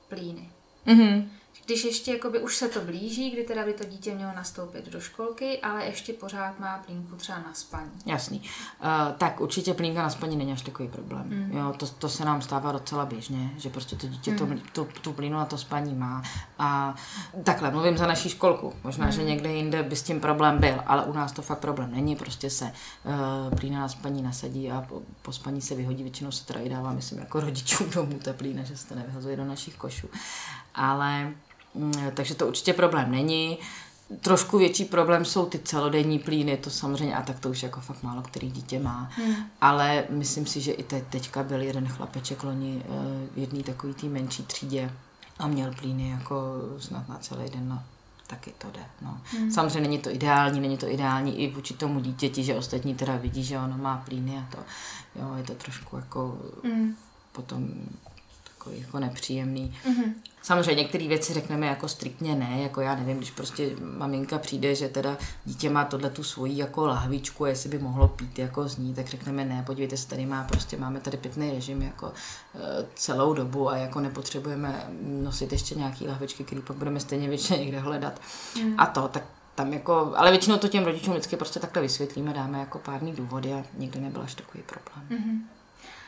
[0.09, 0.49] plíny.
[0.87, 1.27] Mm-hmm
[1.65, 4.99] když ještě jakoby už se to blíží, kdy teda by to dítě mělo nastoupit do
[4.99, 7.91] školky, ale ještě pořád má plínku třeba na spaní.
[8.05, 8.39] Jasný.
[8.39, 11.25] Uh, tak určitě plínka na spaní není až takový problém.
[11.29, 11.57] Mm.
[11.57, 14.37] Jo, to, to se nám stává docela běžně, že prostě to dítě mm.
[14.37, 14.45] to,
[14.85, 16.23] tu, tu plínu na to spaní má.
[16.59, 16.95] A
[17.43, 18.73] takhle, mluvím za naší školku.
[18.83, 19.11] Možná, mm.
[19.11, 22.15] že někde jinde by s tím problém byl, ale u nás to fakt problém není.
[22.15, 22.65] Prostě se
[23.45, 26.03] uh, plína na spaní nasadí a po, po spaní se vyhodí.
[26.03, 29.37] Většinou se teda i dává, myslím, jako rodičům domů ta plína, že se to nevyhazuje
[29.37, 30.07] do našich košů.
[30.75, 31.33] Ale
[32.13, 33.57] takže to určitě problém není.
[34.21, 38.03] Trošku větší problém jsou ty celodenní plíny, to samozřejmě, a tak to už jako fakt
[38.03, 39.09] málo který dítě má.
[39.15, 39.35] Hmm.
[39.61, 42.89] Ale myslím si, že i te, teďka byl jeden chlapeček loni eh,
[43.35, 44.91] v jedné takové té menší třídě
[45.39, 46.35] a měl plíny jako
[46.79, 47.83] snad na celý den, no,
[48.27, 48.85] taky to jde.
[49.01, 49.21] No.
[49.23, 49.51] Hmm.
[49.51, 53.43] Samozřejmě není to ideální, není to ideální i vůči tomu dítěti, že ostatní teda vidí,
[53.43, 54.57] že ono má plíny a to,
[55.19, 56.95] jo, je to trošku jako hmm.
[57.31, 57.69] potom
[58.63, 59.75] takový jako nepříjemný.
[59.85, 60.13] Mm-hmm.
[60.43, 64.89] Samozřejmě některé věci řekneme jako striktně ne, jako já nevím, když prostě maminka přijde, že
[64.89, 68.93] teda dítě má tohle tu svoji jako lahvičku, jestli by mohlo pít jako z ní,
[68.93, 72.61] tak řekneme ne, podívejte se, tady má prostě, máme tady pitný režim jako uh,
[72.95, 77.79] celou dobu a jako nepotřebujeme nosit ještě nějaký lahvičky, který pak budeme stejně většině někde
[77.79, 78.21] hledat.
[78.63, 78.75] Mm.
[78.77, 79.23] A to, tak
[79.55, 83.53] tam jako, ale většinou to těm rodičům vždycky prostě takhle vysvětlíme, dáme jako párný důvody
[83.53, 85.21] a nikdy nebyl až takový problém.
[85.21, 85.62] Mm-hmm.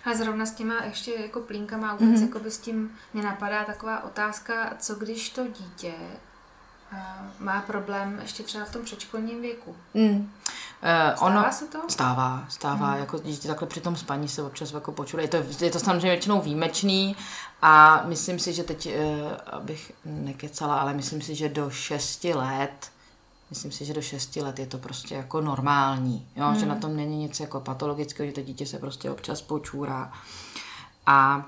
[0.05, 2.25] Ale zrovna s těma ještě jako plínkama vůbec mm-hmm.
[2.25, 5.93] jako by s tím mě napadá taková otázka, co když to dítě
[6.91, 6.99] uh,
[7.39, 9.75] má problém ještě třeba v tom předškolním věku.
[9.93, 10.09] Mm.
[10.11, 11.79] Uh, stává ono, se to?
[11.87, 12.93] Stává, stává.
[12.93, 12.99] Mm.
[12.99, 15.23] Jako dítě takhle při tom spaní se občas jako počuje.
[15.23, 17.15] Je to, je to samozřejmě většinou výjimečný
[17.61, 22.91] a myslím si, že teď, uh, abych nekecala, ale myslím si, že do 6 let
[23.55, 26.45] Myslím si, že do 6 let je to prostě jako normální, jo?
[26.45, 26.59] Hmm.
[26.59, 30.11] že na tom není nic jako patologického, že to dítě se prostě občas počůrá.
[31.05, 31.45] A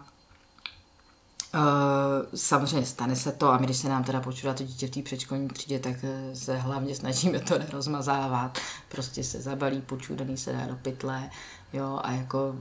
[1.56, 4.92] Uh, samozřejmě stane se to a my, když se nám teda počůrá to dítě v
[4.92, 8.60] té předškolní třídě, tak e, se hlavně snažíme to nerozmazávat.
[8.90, 11.30] Prostě se zabalí počůraný, se dá do pytle,
[11.74, 12.56] jo, a jako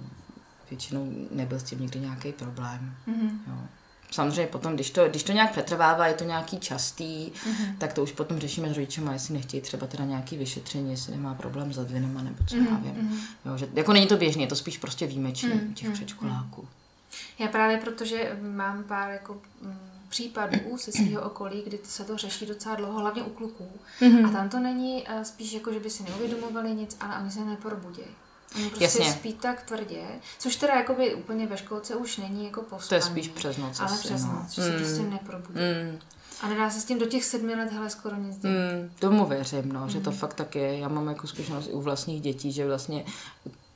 [0.70, 2.96] většinou nebyl s tím nikdy nějaký problém.
[3.08, 3.30] Mm-hmm.
[3.46, 3.56] Jo
[4.16, 7.76] samozřejmě potom, když to, když to nějak přetrvává, je to nějaký častý, mm-hmm.
[7.78, 11.34] tak to už potom řešíme s rodičem, jestli nechtějí třeba teda nějaký vyšetření, jestli nemá
[11.34, 12.70] problém s advinama nebo co mm-hmm.
[12.70, 12.94] já vím.
[12.94, 13.18] Mhm.
[13.46, 15.74] Jo, že, jako není to běžně, je to spíš prostě výjimečný mm-hmm.
[15.74, 15.94] těch mhm.
[15.94, 16.68] předškoláků.
[17.38, 22.46] Já právě protože mám pár jako mm, případů ze svého okolí, kdy se to řeší
[22.46, 23.68] docela dlouho, hlavně u kluků.
[24.00, 24.28] Mm-hmm.
[24.28, 27.44] A tam to není uh, spíš jako, že by si neuvědomovali nic, ale oni se
[27.44, 28.08] neprobudějí.
[28.54, 29.12] Oni prostě Jasně.
[29.12, 30.02] spí tak tvrdě,
[30.38, 32.88] což teda jakoby úplně ve školce už není jako pospaní.
[32.88, 33.80] To je spíš přes noc.
[33.80, 34.32] Ale přes no.
[34.32, 34.68] noc, že mm.
[34.68, 35.58] se prostě neprobudí.
[35.58, 35.98] Mm.
[36.40, 38.54] A nedá se s tím do těch sedmi let hele skoro nic dělat.
[38.54, 39.90] Mm, tomu věřím, no, mm.
[39.90, 40.16] že to mm.
[40.16, 40.78] fakt tak je.
[40.78, 43.04] Já mám jako zkušenost i u vlastních dětí, že vlastně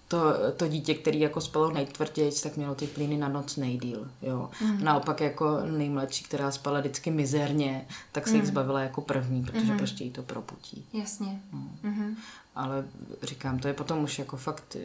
[0.09, 0.18] to,
[0.57, 4.11] to dítě, který jako spalo nejtvrději, tak mělo ty plyny na noc nejdíl.
[4.23, 4.51] Jo.
[4.61, 4.85] Mm.
[4.85, 8.37] Naopak jako nejmladší, která spala vždycky mizerně, tak se mm.
[8.37, 9.79] jich zbavila jako první, protože mm.
[9.79, 10.87] prostě jí to proputí.
[10.93, 11.41] Jasně.
[11.53, 11.91] No.
[11.91, 12.14] Mm-hmm.
[12.61, 12.84] Ale
[13.22, 14.76] říkám, to je potom už jako fakt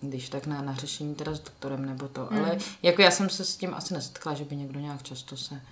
[0.00, 2.28] když tak na, na řešení teda s doktorem nebo to.
[2.30, 2.38] Mm.
[2.38, 5.62] Ale jako já jsem se s tím asi nesetkala, že by někdo nějak často se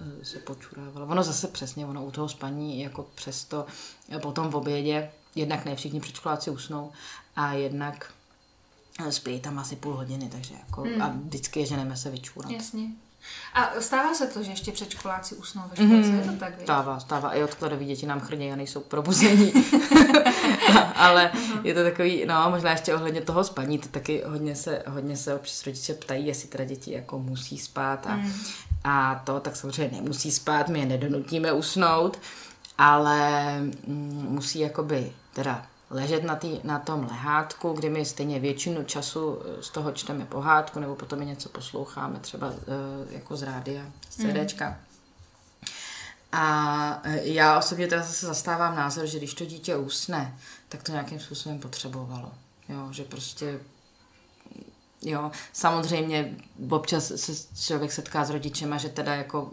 [0.00, 1.02] eh, se počurával.
[1.02, 3.66] Ono zase přesně, ono u toho spaní jako přesto
[4.08, 6.92] eh, potom v obědě, jednak ne všichni předškoláci usnou
[7.36, 8.12] a jednak
[9.10, 11.02] spí tam asi půl hodiny, takže jako mm.
[11.02, 12.50] a vždycky je ženeme se vyčůrat.
[12.50, 12.88] Jasně.
[13.54, 17.00] A stává se to, že ještě předškoláci usnou ve školce, mm, je to tak, Stává,
[17.00, 17.34] stává.
[17.34, 19.52] I odkladový děti nám chrní a nejsou probuzení.
[20.94, 21.30] Ale
[21.64, 25.34] je to takový, no možná ještě ohledně toho spaní, to taky hodně se, hodně se
[25.34, 28.32] občas rodiče ptají, jestli teda děti jako musí spát a, mm.
[28.84, 32.18] a to tak samozřejmě nemusí spát, my je nedonutíme usnout,
[32.78, 38.84] ale mm, musí jakoby teda ležet na, tý, na tom lehátku, kdy my stejně většinu
[38.84, 42.54] času eh, z toho čteme pohádku, nebo potom něco posloucháme, třeba uh,
[43.10, 44.32] jako z rádia, z mhm.
[44.32, 44.68] CDčka.
[44.68, 44.76] Mm.
[46.32, 50.92] A eh, já osobně teda zase zastávám názor, že když to dítě usne, tak to
[50.92, 52.32] nějakým způsobem potřebovalo.
[52.68, 53.60] Jo, že prostě
[55.02, 56.36] Jo, samozřejmě
[56.70, 57.32] občas se
[57.62, 59.50] člověk setká s rodičema, že teda jako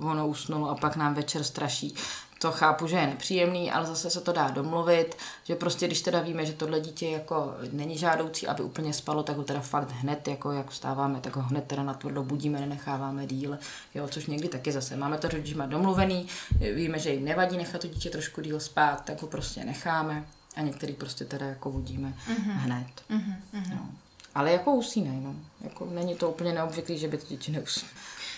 [0.00, 1.94] ono usnulo a pak nám večer straší
[2.38, 6.20] to chápu, že je nepříjemný, ale zase se to dá domluvit, že prostě když teda
[6.20, 10.28] víme, že tohle dítě jako není žádoucí, aby úplně spalo, tak ho teda fakt hned,
[10.28, 13.58] jako jak vstáváme, tak ho hned teda na to budíme, nenecháváme díl,
[13.94, 16.28] jo, což někdy taky zase máme to rodičima domluvený,
[16.74, 20.24] víme, že jim nevadí nechat to dítě trošku díl spát, tak ho prostě necháme
[20.56, 22.52] a některý prostě teda jako budíme mm-hmm.
[22.52, 22.86] hned.
[23.10, 23.70] Mm-hmm.
[23.70, 23.88] No.
[24.34, 25.34] Ale jako usínej, no.
[25.60, 27.92] Jako není to úplně neobvyklý, že by to dítě neusnalo.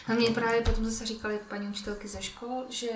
[0.06, 2.90] A mě právě potom zase říkali paní učitelky ze škol, že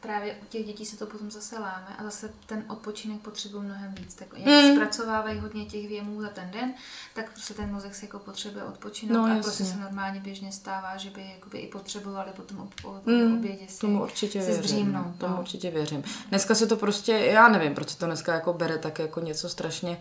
[0.00, 3.94] právě u těch dětí se to potom zase láme a zase ten odpočinek potřebuje mnohem
[3.94, 4.14] víc.
[4.14, 4.74] Tak jak mm.
[4.74, 6.74] zpracovávají hodně těch věmů za ten den,
[7.14, 9.42] tak prostě ten mozek si jako potřebuje odpočinout no, a jasně.
[9.42, 13.68] prostě se normálně běžně stává, že by jakoby i potřebovali potom ob, ob, mm, obědě
[13.68, 15.16] si, tomu určitě si věřím, zdřímnout.
[15.18, 15.40] Tomu no.
[15.40, 16.04] určitě věřím.
[16.28, 19.48] Dneska se to prostě, já nevím, proč se to dneska jako bere tak jako něco
[19.48, 20.00] strašně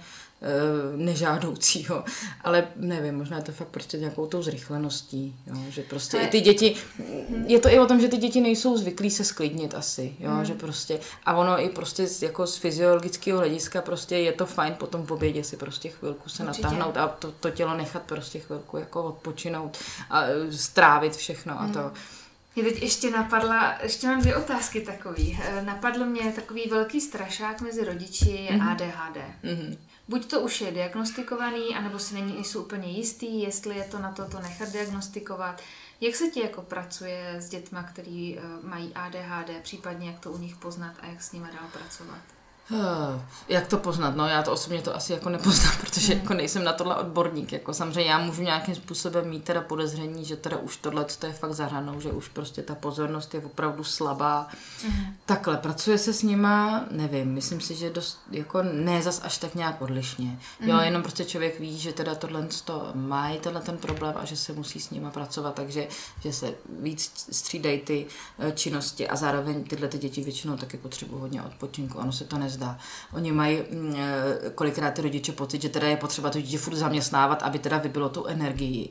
[0.96, 2.04] nežádoucího.
[2.44, 5.56] Ale nevím, možná je to fakt prostě nějakou tou zrychleností, jo?
[5.70, 6.76] že prostě i ty děti,
[7.46, 10.32] je to i o tom, že ty děti nejsou zvyklí se sklidnit asi, jo?
[10.32, 10.46] Hmm.
[10.46, 15.06] že prostě, a ono i prostě jako z fyziologického hlediska prostě je to fajn potom
[15.06, 16.64] v obědě si prostě chvilku se Určitě.
[16.64, 19.78] natáhnout a to, to tělo nechat prostě chvilku jako odpočinout
[20.10, 21.80] a eh, strávit všechno a to.
[21.80, 21.94] Hmm.
[22.56, 25.40] Mě teď ještě napadla, ještě mám dvě otázky takový.
[25.44, 28.72] Eh, napadl mě takový velký strašák mezi rodiči mm-hmm.
[28.72, 29.18] ADHD.
[29.44, 29.78] Mm-hmm.
[30.10, 34.12] Buď to už je diagnostikovaný, anebo si není, jsou úplně jistý, jestli je to na
[34.12, 35.62] to, to nechat diagnostikovat.
[36.02, 40.38] Jak se ti jako pracuje s dětma, který uh, mají ADHD, případně jak to u
[40.38, 42.39] nich poznat a jak s nimi dál pracovat?
[43.48, 44.16] Jak to poznat?
[44.16, 46.22] No já to osobně to asi jako nepoznám, protože mm.
[46.22, 47.52] jako nejsem na tohle odborník.
[47.52, 51.34] Jako samozřejmě já můžu nějakým způsobem mít teda podezření, že teda už tohle to je
[51.34, 54.48] fakt za hranou, že už prostě ta pozornost je opravdu slabá.
[54.88, 55.16] Mm.
[55.26, 59.56] Takhle, pracuje se s nima, nevím, myslím si, že dost, jako ne zas až tak
[59.56, 60.26] nějak odlišně.
[60.60, 60.70] Mm.
[60.70, 60.86] Jo, mhm.
[60.86, 64.54] jenom prostě člověk ví, že teda tohle to má tenhle ten problém a že se
[64.54, 65.88] musí s nima pracovat, takže
[66.22, 68.06] že se víc střídají ty
[68.40, 71.98] eh, činnosti a zároveň tyhle ty děti většinou taky potřebují hodně odpočinku.
[71.98, 72.78] Ono se to nezdá nezdá.
[73.14, 76.76] Oni mají mm, eh, kolikrát ty rodiče pocit, že teda je potřeba to dítě furt
[76.76, 78.90] zaměstnávat, aby teda vybilo tu energii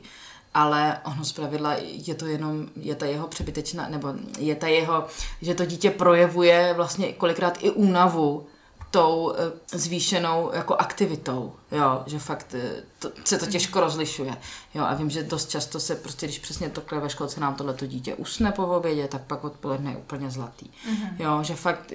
[0.53, 5.07] ale ono zpravidla je to jenom, je ta jeho přebytečná, nebo je ta jeho,
[5.41, 8.47] že to dítě projevuje vlastně kolikrát i únavu
[8.91, 14.37] tou eh, zvýšenou jako aktivitou, jo, že fakt eh, to, se to těžko rozlišuje,
[14.73, 17.85] jo, a vím, že dost často se prostě, když přesně to ve školce nám tohleto
[17.85, 21.13] dítě usne po obědě, tak pak odpoledne je úplně zlatý, mm-hmm.
[21.19, 21.93] jo, že fakt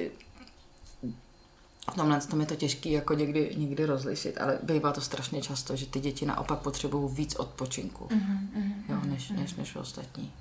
[1.92, 5.76] v tomhle tom je to těžké jako někdy, někdy rozlišit, ale bývá to strašně často,
[5.76, 9.36] že ty děti naopak potřebují víc odpočinku, mm-hmm, jo, než, mm-hmm.
[9.36, 10.32] než, než ostatní.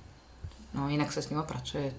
[0.74, 1.94] No jinak se s nimi pracuje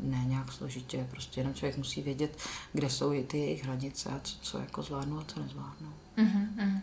[0.00, 2.38] ne nějak složitě, prostě jenom člověk musí vědět,
[2.72, 5.92] kde jsou i ty jejich hranice a co, co jako zvládnou a co nezvládnou.
[6.18, 6.80] Mm-hmm.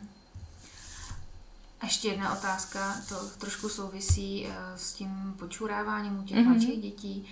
[1.82, 6.48] A ještě jedna otázka, to trošku souvisí uh, s tím počuráváním u těch mm-hmm.
[6.48, 7.26] mladších dětí.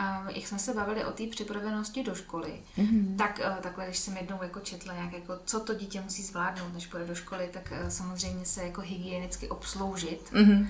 [0.00, 3.16] A jak jsme se bavili o té připravenosti do školy, mm-hmm.
[3.16, 6.74] tak uh, takhle, když jsem jednou jako četla, jak jako, co to dítě musí zvládnout,
[6.74, 10.66] než půjde do školy, tak uh, samozřejmě se jako hygienicky obsloužit mm-hmm.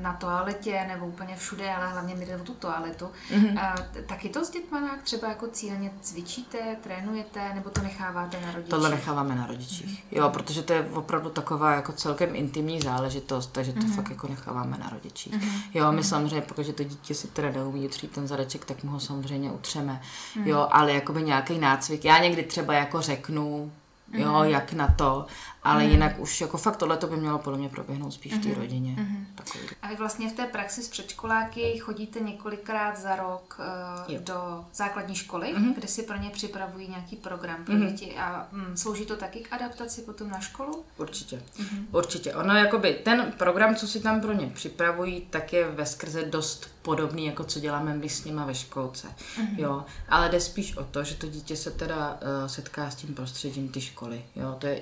[0.00, 3.10] na toaletě nebo úplně všude, ale hlavně mi jde o tu toaletu.
[3.30, 3.84] Mm-hmm.
[4.06, 8.70] Taky to s dětma nějak třeba jako cíleně cvičíte, trénujete, nebo to necháváte na rodičích?
[8.70, 10.18] Tohle necháváme na rodičích, mm-hmm.
[10.18, 13.94] jo, protože to je opravdu taková jako celkem intimní záležitost, takže to mm-hmm.
[13.94, 15.34] fakt jako necháváme na rodičích.
[15.34, 15.62] Mm-hmm.
[15.74, 16.08] Jo, my mm-hmm.
[16.08, 20.00] samozřejmě, pokud to dítě si teda neumí utřít ten zadeček, tak mu ho samozřejmě utřeme.
[20.36, 20.46] Mm.
[20.46, 22.04] Jo, ale jakoby nějaký nácvik.
[22.04, 23.72] Já někdy třeba jako řeknu,
[24.12, 24.44] jo, mm.
[24.44, 25.26] jak na to,
[25.64, 25.90] ale mm.
[25.90, 28.54] jinak už jako fakt tohle to by mělo podle mě proběhnout spíš v té mm.
[28.54, 28.96] rodině.
[28.98, 29.26] Mm.
[29.34, 29.64] Takový.
[29.82, 33.60] A vy vlastně v té praxi s předškoláky chodíte několikrát za rok
[34.08, 35.74] uh, do základní školy, mm.
[35.74, 37.86] kde si pro ně připravují nějaký program pro mm.
[37.86, 40.84] děti a mm, slouží to taky k adaptaci potom na školu?
[40.96, 41.88] Určitě, mm.
[41.92, 42.34] určitě.
[42.34, 46.72] Ono jakoby ten program, co si tam pro ně připravují, tak je ve skrze dost
[46.82, 49.08] podobný, jako co děláme my s nima ve školce.
[49.08, 49.58] Mm-hmm.
[49.58, 53.14] Jo, ale jde spíš o to, že to dítě se teda uh, setká s tím
[53.14, 54.24] prostředím ty školy.
[54.36, 54.80] Jo, to je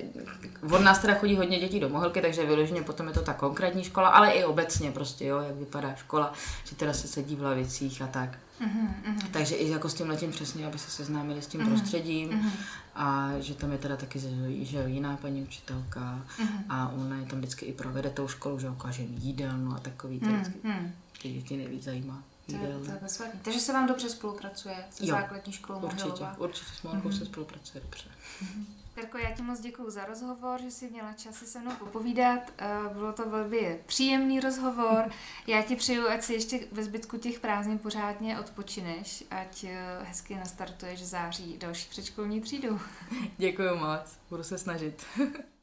[0.73, 3.85] od nás teda chodí hodně dětí do Mohelky, takže vyloženě potom je to ta konkrétní
[3.85, 6.33] škola, ale i obecně prostě, jo, jak vypadá škola,
[6.65, 8.39] že teda se sedí v lavicích a tak.
[8.61, 9.31] Mm-hmm.
[9.31, 11.69] Takže i jako s tím letím přesně, aby se seznámili s tím mm-hmm.
[11.69, 12.51] prostředím mm-hmm.
[12.95, 16.01] a že tam je teda taky že jo, jiná paní učitelka
[16.39, 16.65] mm-hmm.
[16.69, 20.27] a ona je tam vždycky i provede tou školu, že ukáže jídelnu a takový, to
[20.27, 20.91] vždycky mm-hmm.
[21.23, 22.23] ty děti nejvíc zajímá.
[22.47, 23.41] To je, to je bezvadný.
[23.43, 26.39] Takže se vám dobře spolupracuje se jo, základní školou Určitě, Mohilova.
[26.39, 27.19] určitě s Mohilkou mm-hmm.
[27.19, 28.05] se spolupracuje dobře.
[28.45, 28.65] Mm-hmm.
[29.01, 32.53] Terko, já ti moc děkuji za rozhovor, že jsi měla čas se mnou popovídat.
[32.59, 35.11] Eh, bylo to velmi příjemný rozhovor.
[35.47, 40.35] Já ti přeju, ať si ještě ve zbytku těch prázdnin pořádně odpočineš, ať eh, hezky
[40.35, 42.81] nastartuješ září další předškolní třídu.
[43.39, 45.07] Děkuji moc, budu se snažit.